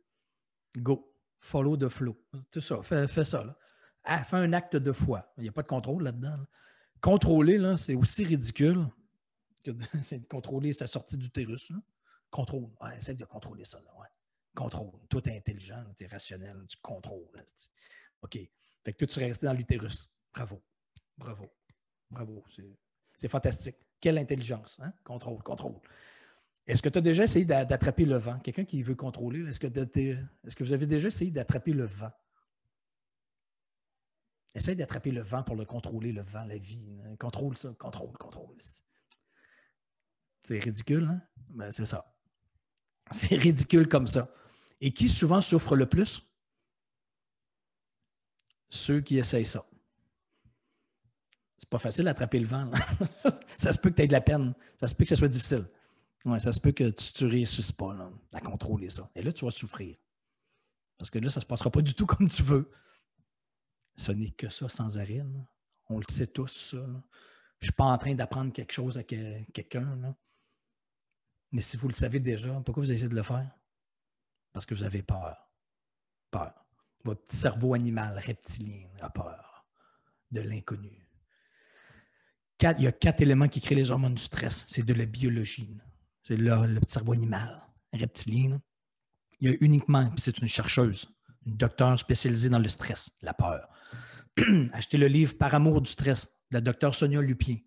Go. 0.77 1.13
Follow 1.39 1.75
the 1.75 1.89
flow. 1.89 2.17
Tout 2.51 2.61
ça. 2.61 2.81
Fais, 2.83 3.25
ça. 3.25 3.43
Là. 3.43 3.57
Ah, 4.03 4.23
fais 4.23 4.37
un 4.37 4.53
acte 4.53 4.77
de 4.77 4.91
foi. 4.93 5.33
Il 5.37 5.43
n'y 5.43 5.49
a 5.49 5.51
pas 5.51 5.63
de 5.63 5.67
contrôle 5.67 6.03
là-dedans. 6.03 6.37
Contrôler, 7.01 7.57
là, 7.57 7.77
c'est 7.77 7.95
aussi 7.95 8.23
ridicule 8.23 8.87
que 9.63 9.71
de, 9.71 9.83
de 10.17 10.27
contrôler 10.27 10.73
sa 10.73 10.87
sortie 10.87 11.17
d'utérus. 11.17 11.71
Contrôle. 12.29 12.69
Ouais, 12.81 12.97
essaie 12.97 13.15
de 13.15 13.25
contrôler 13.25 13.65
ça. 13.65 13.79
Là. 13.79 13.91
Contrôle. 14.55 14.99
Toi, 15.09 15.21
tu 15.21 15.29
es 15.29 15.37
intelligent, 15.37 15.83
tu 15.95 16.03
es 16.03 16.07
rationnel, 16.07 16.65
tu 16.67 16.77
contrôles. 16.81 17.27
OK. 18.21 18.39
Fait 18.83 18.93
que 18.93 19.05
toi, 19.05 19.23
resté 19.23 19.45
dans 19.45 19.53
l'utérus. 19.53 20.11
Bravo. 20.33 20.61
Bravo. 21.17 21.45
Bravo, 22.09 22.43
c'est 23.15 23.27
fantastique. 23.27 23.75
Quelle 23.99 24.17
intelligence, 24.17 24.79
hein? 24.81 24.93
Contrôle, 25.03 25.41
contrôle. 25.43 25.75
Est-ce 26.65 26.81
que 26.81 26.89
tu 26.89 26.97
as 26.97 27.01
déjà 27.01 27.23
essayé 27.23 27.45
d'attraper 27.45 28.05
le 28.05 28.17
vent? 28.17 28.39
Quelqu'un 28.39 28.65
qui 28.65 28.83
veut 28.83 28.95
contrôler, 28.95 29.47
est-ce 29.47 29.59
que, 29.59 29.67
est 29.67 30.55
que 30.55 30.63
vous 30.63 30.73
avez 30.73 30.85
déjà 30.85 31.07
essayé 31.07 31.31
d'attraper 31.31 31.73
le 31.73 31.85
vent? 31.85 32.11
Essaye 34.57 34.75
d'attraper 34.75 35.11
le 35.11 35.21
vent 35.21 35.43
pour 35.43 35.55
le 35.55 35.65
contrôler, 35.65 36.11
le 36.11 36.21
vent, 36.21 36.43
la 36.43 36.57
vie. 36.57 36.99
Hein? 37.05 37.15
Contrôle 37.17 37.57
ça, 37.57 37.73
contrôle, 37.77 38.17
contrôle. 38.17 38.57
C'est 40.43 40.59
ridicule, 40.59 41.05
hein? 41.05 41.21
Ben, 41.49 41.71
c'est 41.71 41.85
ça. 41.85 42.13
C'est 43.11 43.35
ridicule 43.35 43.87
comme 43.87 44.07
ça. 44.07 44.33
Et 44.81 44.91
qui 44.91 45.09
souvent 45.09 45.41
souffre 45.41 45.75
le 45.75 45.85
plus? 45.85 46.23
Ceux 48.69 48.99
qui 48.99 49.17
essayent 49.17 49.45
ça 49.45 49.65
c'est 51.57 51.69
pas 51.69 51.79
facile 51.79 52.05
d'attraper 52.05 52.39
le 52.39 52.45
vent. 52.45 52.69
ça 53.57 53.71
se 53.71 53.77
peut 53.79 53.89
que 53.89 53.95
tu 53.95 54.03
aies 54.03 54.07
de 54.07 54.13
la 54.13 54.21
peine. 54.21 54.53
Ça 54.79 54.87
se 54.87 54.95
peut 54.95 55.03
que 55.03 55.09
ce 55.09 55.15
soit 55.15 55.27
difficile. 55.27 55.65
Ouais, 56.25 56.39
ça 56.39 56.53
se 56.53 56.59
peut 56.59 56.71
que 56.71 56.89
tu 56.89 57.25
ne 57.25 57.29
réussisses 57.29 57.71
pas 57.71 57.95
à 58.33 58.41
contrôler 58.41 58.89
ça. 58.89 59.09
Et 59.15 59.23
là, 59.23 59.31
tu 59.31 59.43
vas 59.43 59.51
souffrir. 59.51 59.95
Parce 60.97 61.09
que 61.09 61.19
là, 61.19 61.29
ça 61.29 61.39
ne 61.39 61.41
se 61.41 61.47
passera 61.47 61.71
pas 61.71 61.81
du 61.81 61.93
tout 61.93 62.05
comme 62.05 62.29
tu 62.29 62.43
veux. 62.43 62.69
Ce 63.97 64.11
n'est 64.11 64.29
que 64.29 64.49
ça 64.49 64.69
sans 64.69 64.99
arrêt. 64.99 65.25
On 65.89 65.97
le 65.97 66.05
sait 66.05 66.27
tous, 66.27 66.71
ça. 66.71 66.77
Je 66.77 67.65
ne 67.65 67.67
suis 67.69 67.71
pas 67.73 67.85
en 67.85 67.97
train 67.97 68.13
d'apprendre 68.13 68.53
quelque 68.53 68.71
chose 68.71 68.97
à 68.97 69.03
quelqu'un. 69.03 70.15
Mais 71.51 71.61
si 71.61 71.75
vous 71.77 71.87
le 71.87 71.93
savez 71.93 72.19
déjà, 72.19 72.53
pourquoi 72.61 72.83
vous 72.83 72.91
essayez 72.91 73.09
de 73.09 73.15
le 73.15 73.23
faire? 73.23 73.49
Parce 74.53 74.65
que 74.65 74.75
vous 74.75 74.83
avez 74.83 75.01
peur. 75.01 75.35
Peur. 76.29 76.53
Votre 77.03 77.23
petit 77.23 77.37
cerveau 77.37 77.73
animal 77.73 78.19
reptilien 78.19 78.87
a 79.01 79.09
peur 79.09 79.65
de 80.31 80.41
l'inconnu 80.41 81.07
il 82.61 82.83
y 82.83 82.87
a 82.87 82.91
quatre 82.91 83.21
éléments 83.21 83.47
qui 83.47 83.61
créent 83.61 83.75
les 83.75 83.91
hormones 83.91 84.15
du 84.15 84.21
stress. 84.21 84.65
C'est 84.67 84.85
de 84.85 84.93
la 84.93 85.05
biologie. 85.05 85.77
C'est 86.23 86.37
le, 86.37 86.65
le, 86.65 86.79
petit 86.79 86.93
cerveau 86.93 87.13
animal, 87.13 87.61
reptilien. 87.93 88.59
Il 89.39 89.49
y 89.49 89.53
a 89.53 89.57
uniquement, 89.61 90.09
puis 90.09 90.21
c'est 90.21 90.37
une 90.39 90.47
chercheuse, 90.47 91.07
docteur 91.55 91.97
spécialisé 91.99 92.49
dans 92.49 92.59
le 92.59 92.69
stress, 92.69 93.11
la 93.21 93.33
peur. 93.33 93.69
Achetez 94.73 94.97
le 94.97 95.07
livre 95.07 95.37
Par 95.37 95.53
amour 95.55 95.81
du 95.81 95.89
stress 95.89 96.27
de 96.51 96.57
la 96.57 96.61
docteur 96.61 96.93
Sonia 96.93 97.21
Lupien. 97.21 97.57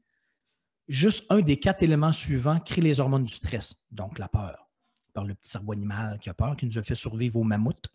Juste 0.88 1.24
un 1.30 1.40
des 1.40 1.58
quatre 1.58 1.82
éléments 1.82 2.12
suivants 2.12 2.58
crée 2.60 2.80
les 2.80 3.00
hormones 3.00 3.24
du 3.24 3.32
stress, 3.32 3.86
donc 3.90 4.18
la 4.18 4.28
peur. 4.28 4.68
Par 5.12 5.24
le 5.24 5.34
petit 5.34 5.50
cerveau 5.50 5.72
animal 5.72 6.18
qui 6.18 6.30
a 6.30 6.34
peur, 6.34 6.56
qui 6.56 6.66
nous 6.66 6.78
a 6.78 6.82
fait 6.82 6.94
survivre 6.94 7.36
aux 7.38 7.44
mammouths. 7.44 7.88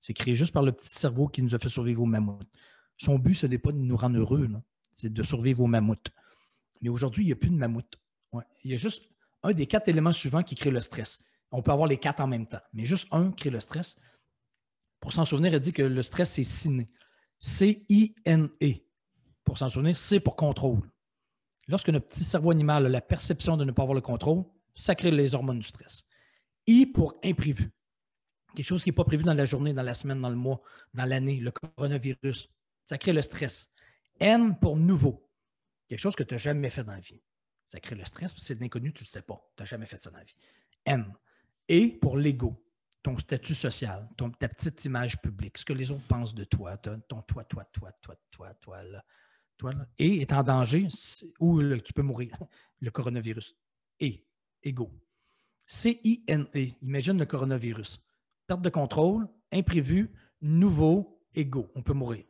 C'est 0.00 0.14
créé 0.14 0.34
juste 0.34 0.52
par 0.52 0.62
le 0.62 0.72
petit 0.72 0.88
cerveau 0.88 1.28
qui 1.28 1.42
nous 1.42 1.54
a 1.54 1.58
fait 1.58 1.68
survivre 1.68 2.02
aux 2.02 2.06
mammouths. 2.06 2.48
Son 2.96 3.18
but, 3.18 3.34
ce 3.34 3.46
n'est 3.46 3.58
pas 3.58 3.72
de 3.72 3.78
nous 3.78 3.96
rendre 3.96 4.18
heureux, 4.18 4.48
c'est 4.92 5.12
de 5.12 5.22
survivre 5.22 5.62
aux 5.62 5.66
mammouths. 5.66 6.10
Mais 6.82 6.88
aujourd'hui, 6.88 7.24
il 7.24 7.26
n'y 7.26 7.32
a 7.32 7.36
plus 7.36 7.50
de 7.50 7.56
mammouths. 7.56 7.98
Il 8.64 8.70
y 8.70 8.74
a 8.74 8.76
juste 8.76 9.08
un 9.42 9.52
des 9.52 9.66
quatre 9.66 9.88
éléments 9.88 10.12
suivants 10.12 10.42
qui 10.42 10.54
crée 10.54 10.70
le 10.70 10.80
stress. 10.80 11.22
On 11.50 11.62
peut 11.62 11.70
avoir 11.70 11.88
les 11.88 11.98
quatre 11.98 12.20
en 12.20 12.26
même 12.26 12.46
temps, 12.46 12.60
mais 12.72 12.84
juste 12.84 13.08
un 13.12 13.30
crée 13.30 13.50
le 13.50 13.60
stress. 13.60 13.96
Pour 15.04 15.12
s'en 15.12 15.26
souvenir, 15.26 15.52
elle 15.52 15.60
dit 15.60 15.74
que 15.74 15.82
le 15.82 16.00
stress, 16.00 16.30
c'est 16.30 16.44
ciné. 16.44 16.88
C-I-N-E. 17.38 18.72
Pour 19.44 19.58
s'en 19.58 19.68
souvenir, 19.68 19.94
C 19.94 20.18
pour 20.18 20.34
contrôle. 20.34 20.80
Lorsque 21.68 21.90
notre 21.90 22.08
petit 22.08 22.24
cerveau 22.24 22.50
animal 22.52 22.86
a 22.86 22.88
la 22.88 23.02
perception 23.02 23.58
de 23.58 23.66
ne 23.66 23.70
pas 23.70 23.82
avoir 23.82 23.94
le 23.94 24.00
contrôle, 24.00 24.44
ça 24.74 24.94
crée 24.94 25.10
les 25.10 25.34
hormones 25.34 25.58
du 25.58 25.66
stress. 25.66 26.06
I 26.66 26.86
pour 26.86 27.20
imprévu. 27.22 27.70
Quelque 28.56 28.64
chose 28.64 28.82
qui 28.82 28.88
n'est 28.88 28.94
pas 28.94 29.04
prévu 29.04 29.24
dans 29.24 29.34
la 29.34 29.44
journée, 29.44 29.74
dans 29.74 29.82
la 29.82 29.92
semaine, 29.92 30.22
dans 30.22 30.30
le 30.30 30.36
mois, 30.36 30.62
dans 30.94 31.04
l'année, 31.04 31.38
le 31.38 31.50
coronavirus. 31.50 32.48
Ça 32.86 32.96
crée 32.96 33.12
le 33.12 33.20
stress. 33.20 33.74
N 34.20 34.58
pour 34.58 34.78
nouveau. 34.78 35.28
Quelque 35.86 36.00
chose 36.00 36.16
que 36.16 36.22
tu 36.22 36.32
n'as 36.32 36.38
jamais 36.38 36.70
fait 36.70 36.82
dans 36.82 36.92
la 36.92 37.00
vie. 37.00 37.20
Ça 37.66 37.78
crée 37.78 37.94
le 37.94 38.06
stress, 38.06 38.32
parce 38.32 38.40
que 38.40 38.46
c'est 38.46 38.54
de 38.54 38.60
l'inconnu, 38.60 38.90
tu 38.94 39.02
ne 39.02 39.06
le 39.06 39.10
sais 39.10 39.20
pas. 39.20 39.38
Tu 39.54 39.62
n'as 39.62 39.66
jamais 39.66 39.84
fait 39.84 39.98
ça 39.98 40.10
dans 40.10 40.16
la 40.16 40.24
vie. 40.24 40.36
N. 40.86 41.12
Et 41.68 41.88
pour 41.88 42.16
l'ego, 42.16 42.63
ton 43.04 43.18
statut 43.18 43.54
social, 43.54 44.08
ton, 44.16 44.30
ta 44.30 44.48
petite 44.48 44.82
image 44.86 45.20
publique, 45.20 45.58
ce 45.58 45.64
que 45.64 45.74
les 45.74 45.90
autres 45.90 46.06
pensent 46.08 46.34
de 46.34 46.44
toi, 46.44 46.78
ton, 46.78 46.98
toi, 47.06 47.44
toi, 47.44 47.44
toi, 47.44 47.92
toi, 48.00 48.16
toi, 48.30 48.54
toi, 48.54 48.82
là, 48.82 49.04
toi, 49.58 49.72
là, 49.74 49.86
et 49.98 50.22
est 50.22 50.32
en 50.32 50.42
danger 50.42 50.88
ou 51.38 51.62
tu 51.76 51.92
peux 51.92 52.02
mourir, 52.02 52.34
le 52.80 52.90
coronavirus. 52.90 53.54
Et, 54.00 54.26
ego. 54.62 54.90
C-I-N-E, 55.66 56.68
imagine 56.80 57.18
le 57.18 57.26
coronavirus. 57.26 58.00
Perte 58.46 58.62
de 58.62 58.70
contrôle, 58.70 59.28
imprévu, 59.52 60.10
nouveau, 60.40 61.22
ego, 61.34 61.70
on 61.74 61.82
peut 61.82 61.92
mourir. 61.92 62.24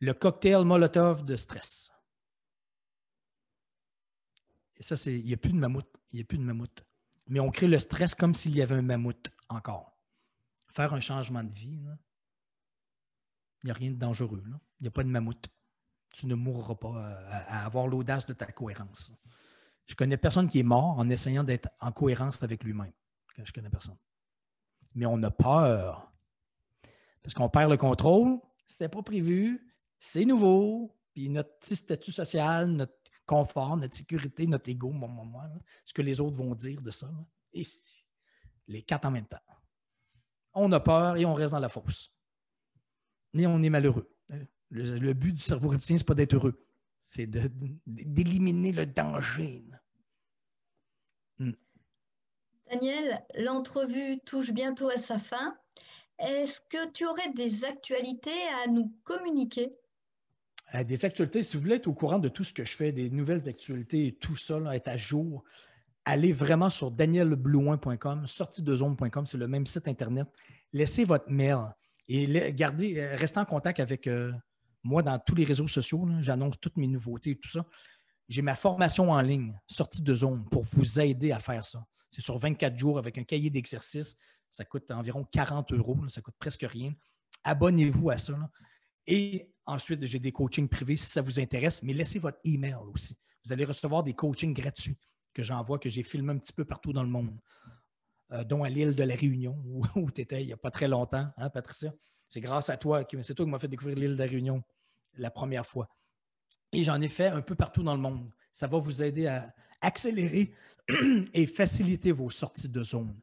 le 0.00 0.12
cocktail 0.14 0.64
Molotov 0.64 1.24
de 1.24 1.36
stress. 1.36 1.92
Et 4.76 4.82
ça, 4.82 4.96
c'est. 4.96 5.16
Il 5.16 5.26
n'y 5.26 5.34
a 5.34 5.36
plus 5.36 5.52
de 5.52 5.58
mammouth. 5.58 5.86
Il 6.10 6.16
n'y 6.16 6.22
a 6.22 6.24
plus 6.24 6.38
de 6.38 6.42
mammouth. 6.42 6.84
Mais 7.28 7.38
on 7.38 7.50
crée 7.50 7.68
le 7.68 7.78
stress 7.78 8.14
comme 8.14 8.34
s'il 8.34 8.56
y 8.56 8.62
avait 8.62 8.76
un 8.76 8.82
mammouth 8.82 9.30
encore. 9.50 9.96
Faire 10.68 10.94
un 10.94 11.00
changement 11.00 11.42
de 11.42 11.52
vie, 11.52 11.80
il 13.62 13.66
n'y 13.66 13.70
a 13.70 13.74
rien 13.74 13.90
de 13.90 13.96
dangereux. 13.96 14.42
Il 14.46 14.82
n'y 14.82 14.88
a 14.88 14.90
pas 14.90 15.02
de 15.02 15.08
mammouth. 15.08 15.48
Tu 16.10 16.26
ne 16.26 16.34
mourras 16.34 16.74
pas 16.74 17.06
à, 17.28 17.66
avoir 17.66 17.86
l'audace 17.86 18.26
de 18.26 18.32
ta 18.32 18.46
cohérence. 18.46 19.12
Je 19.86 19.94
connais 19.94 20.16
personne 20.16 20.48
qui 20.48 20.60
est 20.60 20.64
mort 20.64 20.98
en 20.98 21.08
essayant 21.08 21.44
d'être 21.44 21.68
en 21.80 21.92
cohérence 21.92 22.42
avec 22.42 22.64
lui-même. 22.64 22.92
Je 23.36 23.52
connais 23.52 23.70
personne. 23.70 23.96
Mais 24.94 25.06
on 25.06 25.22
a 25.22 25.30
peur. 25.30 26.12
Parce 27.22 27.34
qu'on 27.34 27.48
perd 27.48 27.70
le 27.70 27.76
contrôle. 27.76 28.40
C'était 28.66 28.88
pas 28.88 29.02
prévu. 29.02 29.74
C'est 29.98 30.24
nouveau. 30.24 30.96
Puis 31.14 31.28
notre 31.28 31.58
petit 31.58 31.76
statut 31.76 32.12
social, 32.12 32.68
notre 32.68 32.94
confort, 33.26 33.76
notre 33.76 33.94
sécurité, 33.94 34.46
notre 34.46 34.68
ego, 34.70 34.92
ce 35.84 35.92
que 35.92 36.02
les 36.02 36.20
autres 36.20 36.36
vont 36.36 36.54
dire 36.54 36.82
de 36.82 36.90
ça. 36.90 37.10
Et 37.52 37.64
les 38.70 38.82
quatre 38.82 39.04
en 39.04 39.10
même 39.10 39.26
temps. 39.26 39.38
On 40.54 40.70
a 40.72 40.80
peur 40.80 41.16
et 41.16 41.24
on 41.24 41.34
reste 41.34 41.52
dans 41.52 41.58
la 41.58 41.68
fosse. 41.68 42.12
Et 43.34 43.46
on 43.46 43.62
est 43.62 43.70
malheureux. 43.70 44.10
Le, 44.70 45.12
but 45.12 45.32
du 45.32 45.42
cerveau 45.42 45.68
reptilien, 45.68 45.98
ce 45.98 46.04
n'est 46.04 46.06
pas 46.06 46.14
d'être 46.14 46.34
heureux, 46.34 46.64
c'est 47.00 47.28
d'éliminer 47.86 48.70
le 48.72 48.86
danger. 48.86 49.64
Hmm. 51.38 51.52
Daniel, 52.70 53.24
l'entrevue 53.36 54.20
touche 54.20 54.52
bientôt 54.52 54.88
à 54.88 54.98
sa 54.98 55.18
fin. 55.18 55.58
Est-ce 56.18 56.60
que 56.68 56.90
tu 56.92 57.04
aurais 57.06 57.32
des 57.32 57.64
actualités 57.64 58.46
à 58.62 58.68
nous 58.68 58.94
communiquer? 59.02 59.70
Euh, 60.74 60.84
des 60.84 61.04
actualités, 61.04 61.42
si 61.42 61.56
vous 61.56 61.64
voulez 61.64 61.76
être 61.76 61.88
au 61.88 61.94
courant 61.94 62.20
de 62.20 62.28
tout 62.28 62.44
ce 62.44 62.52
que 62.52 62.64
je 62.64 62.76
fais, 62.76 62.92
des 62.92 63.10
nouvelles 63.10 63.48
actualités 63.48 64.16
tout 64.20 64.36
ça, 64.36 64.58
être 64.72 64.88
à 64.88 64.96
jour, 64.96 65.42
allez 66.10 66.32
vraiment 66.32 66.70
sur 66.70 66.90
danielblouin.com, 66.90 68.26
sortidezone.com, 68.26 69.26
c'est 69.26 69.38
le 69.38 69.46
même 69.46 69.64
site 69.64 69.86
Internet. 69.86 70.26
Laissez 70.72 71.04
votre 71.04 71.30
mail 71.30 71.72
et 72.08 72.52
gardez, 72.52 72.98
euh, 72.98 73.16
restez 73.16 73.38
en 73.38 73.44
contact 73.44 73.78
avec 73.78 74.08
euh, 74.08 74.32
moi 74.82 75.02
dans 75.02 75.18
tous 75.20 75.36
les 75.36 75.44
réseaux 75.44 75.68
sociaux. 75.68 76.08
J'annonce 76.20 76.58
toutes 76.60 76.76
mes 76.76 76.88
nouveautés 76.88 77.30
et 77.30 77.36
tout 77.36 77.50
ça. 77.50 77.64
J'ai 78.28 78.42
ma 78.42 78.56
formation 78.56 79.10
en 79.12 79.20
ligne, 79.20 79.56
sortie 79.68 80.02
de 80.02 80.14
zone, 80.14 80.44
pour 80.50 80.64
vous 80.72 81.00
aider 81.00 81.30
à 81.30 81.38
faire 81.38 81.64
ça. 81.64 81.84
C'est 82.10 82.22
sur 82.22 82.38
24 82.38 82.76
jours 82.76 82.98
avec 82.98 83.16
un 83.16 83.24
cahier 83.24 83.50
d'exercice. 83.50 84.16
Ça 84.50 84.64
coûte 84.64 84.90
environ 84.90 85.24
40 85.30 85.72
euros. 85.72 85.96
Ça 86.08 86.20
coûte 86.20 86.34
presque 86.40 86.66
rien. 86.68 86.92
Abonnez-vous 87.44 88.10
à 88.10 88.18
ça. 88.18 88.34
Et 89.06 89.52
ensuite, 89.64 90.04
j'ai 90.04 90.18
des 90.18 90.32
coachings 90.32 90.68
privés 90.68 90.96
si 90.96 91.06
ça 91.06 91.22
vous 91.22 91.38
intéresse, 91.38 91.82
mais 91.84 91.92
laissez 91.92 92.18
votre 92.18 92.38
email 92.42 92.76
aussi. 92.92 93.16
Vous 93.44 93.52
allez 93.52 93.64
recevoir 93.64 94.02
des 94.02 94.14
coachings 94.14 94.52
gratuits 94.52 94.98
que 95.32 95.42
j'envoie, 95.42 95.78
que 95.78 95.88
j'ai 95.88 96.02
filmé 96.02 96.32
un 96.32 96.38
petit 96.38 96.52
peu 96.52 96.64
partout 96.64 96.92
dans 96.92 97.02
le 97.02 97.08
monde, 97.08 97.38
euh, 98.32 98.44
dont 98.44 98.64
à 98.64 98.68
l'île 98.68 98.94
de 98.94 99.02
la 99.02 99.14
Réunion, 99.14 99.56
où, 99.96 100.10
tu 100.10 100.20
étais 100.20 100.42
il 100.42 100.46
n'y 100.46 100.52
a 100.52 100.56
pas 100.56 100.70
très 100.70 100.88
longtemps, 100.88 101.28
hein, 101.36 101.50
Patricia? 101.50 101.92
C'est 102.28 102.40
grâce 102.40 102.70
à 102.70 102.76
toi, 102.76 103.04
c'est 103.22 103.34
toi 103.34 103.44
qui 103.44 103.50
m'as 103.50 103.58
fait 103.58 103.68
découvrir 103.68 103.96
l'île 103.96 104.12
de 104.12 104.22
la 104.22 104.26
Réunion 104.26 104.62
la 105.14 105.30
première 105.30 105.66
fois. 105.66 105.88
Et 106.72 106.84
j'en 106.84 107.00
ai 107.00 107.08
fait 107.08 107.26
un 107.26 107.42
peu 107.42 107.56
partout 107.56 107.82
dans 107.82 107.94
le 107.94 108.00
monde. 108.00 108.30
Ça 108.52 108.68
va 108.68 108.78
vous 108.78 109.02
aider 109.02 109.26
à 109.26 109.52
accélérer 109.80 110.54
et 111.34 111.46
faciliter 111.46 112.12
vos 112.12 112.30
sorties 112.30 112.68
de 112.68 112.82
zone. 112.84 113.20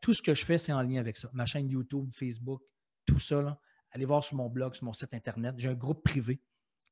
Tout 0.00 0.12
ce 0.12 0.22
que 0.22 0.34
je 0.34 0.44
fais, 0.44 0.58
c'est 0.58 0.72
en 0.72 0.82
lien 0.82 1.00
avec 1.00 1.16
ça. 1.16 1.28
Ma 1.32 1.46
chaîne 1.46 1.68
YouTube, 1.68 2.10
Facebook, 2.12 2.62
tout 3.04 3.18
ça. 3.18 3.42
Là 3.42 3.60
allez 3.96 4.04
voir 4.04 4.22
sur 4.22 4.36
mon 4.36 4.48
blog, 4.48 4.74
sur 4.74 4.84
mon 4.84 4.92
site 4.92 5.14
Internet. 5.14 5.54
J'ai 5.58 5.68
un 5.68 5.74
groupe 5.74 6.02
privé. 6.02 6.40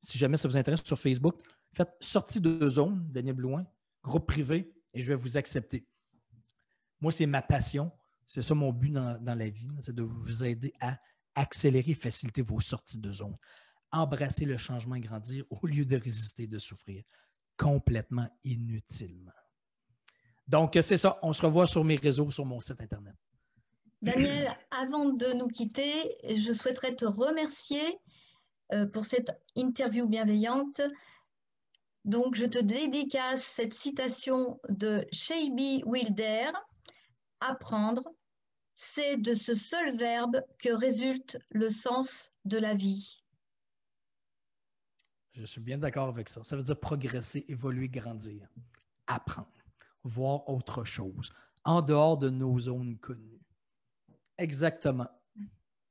Si 0.00 0.18
jamais 0.18 0.36
ça 0.36 0.48
vous 0.48 0.56
intéresse 0.56 0.82
sur 0.82 0.98
Facebook, 0.98 1.40
faites 1.72 1.92
sortie 2.00 2.40
de 2.40 2.68
zone, 2.68 3.06
Daniel 3.10 3.36
Blouin, 3.36 3.66
groupe 4.04 4.26
privé, 4.26 4.72
et 4.92 5.00
je 5.00 5.08
vais 5.08 5.14
vous 5.14 5.36
accepter. 5.36 5.86
Moi, 7.00 7.10
c'est 7.10 7.26
ma 7.26 7.42
passion. 7.42 7.90
C'est 8.26 8.42
ça 8.42 8.54
mon 8.54 8.72
but 8.72 8.90
dans, 8.90 9.34
la 9.34 9.48
vie, 9.48 9.68
c'est 9.80 9.94
de 9.94 10.02
vous 10.02 10.44
aider 10.44 10.72
à 10.80 10.98
accélérer 11.34 11.90
et 11.90 11.94
faciliter 11.94 12.42
vos 12.42 12.60
sorties 12.60 12.98
de 12.98 13.12
zone. 13.12 13.36
Embrasser 13.90 14.44
le 14.44 14.56
changement 14.56 14.94
et 14.94 15.00
grandir 15.00 15.44
au 15.50 15.66
lieu 15.66 15.84
de 15.84 15.96
résister, 15.96 16.46
de 16.46 16.58
souffrir 16.58 17.02
complètement 17.56 18.28
inutilement. 18.42 19.32
Donc, 20.46 20.78
c'est 20.80 20.96
ça. 20.96 21.18
On 21.22 21.32
se 21.32 21.42
revoit 21.42 21.66
sur 21.66 21.84
mes 21.84 21.96
réseaux, 21.96 22.30
sur 22.30 22.44
mon 22.44 22.60
site 22.60 22.80
Internet. 22.80 23.14
Daniel, 24.00 24.54
avant 24.70 25.10
de 25.10 25.32
nous 25.32 25.48
quitter, 25.48 26.16
je 26.28 26.52
souhaiterais 26.52 26.94
te 26.94 27.06
remercier 27.06 27.98
euh, 28.72 28.86
pour 28.86 29.04
cette 29.04 29.30
interview 29.56 30.08
bienveillante. 30.08 30.80
Donc, 32.04 32.34
je 32.34 32.44
te 32.44 32.58
dédicace 32.58 33.42
cette 33.42 33.72
citation 33.72 34.60
de 34.68 35.06
Shaibi 35.10 35.82
Wilder 35.86 36.50
Apprendre, 37.40 38.04
c'est 38.74 39.16
de 39.16 39.34
ce 39.34 39.54
seul 39.54 39.96
verbe 39.96 40.42
que 40.58 40.70
résulte 40.70 41.38
le 41.50 41.70
sens 41.70 42.32
de 42.44 42.58
la 42.58 42.74
vie. 42.74 43.22
Je 45.32 45.44
suis 45.44 45.60
bien 45.60 45.78
d'accord 45.78 46.08
avec 46.08 46.28
ça. 46.28 46.44
Ça 46.44 46.56
veut 46.56 46.62
dire 46.62 46.78
progresser, 46.78 47.44
évoluer, 47.48 47.88
grandir, 47.88 48.48
apprendre, 49.06 49.48
voir 50.04 50.48
autre 50.48 50.84
chose, 50.84 51.30
en 51.64 51.82
dehors 51.82 52.18
de 52.18 52.30
nos 52.30 52.58
zones 52.58 52.98
connues. 52.98 53.40
Exactement. 54.38 55.08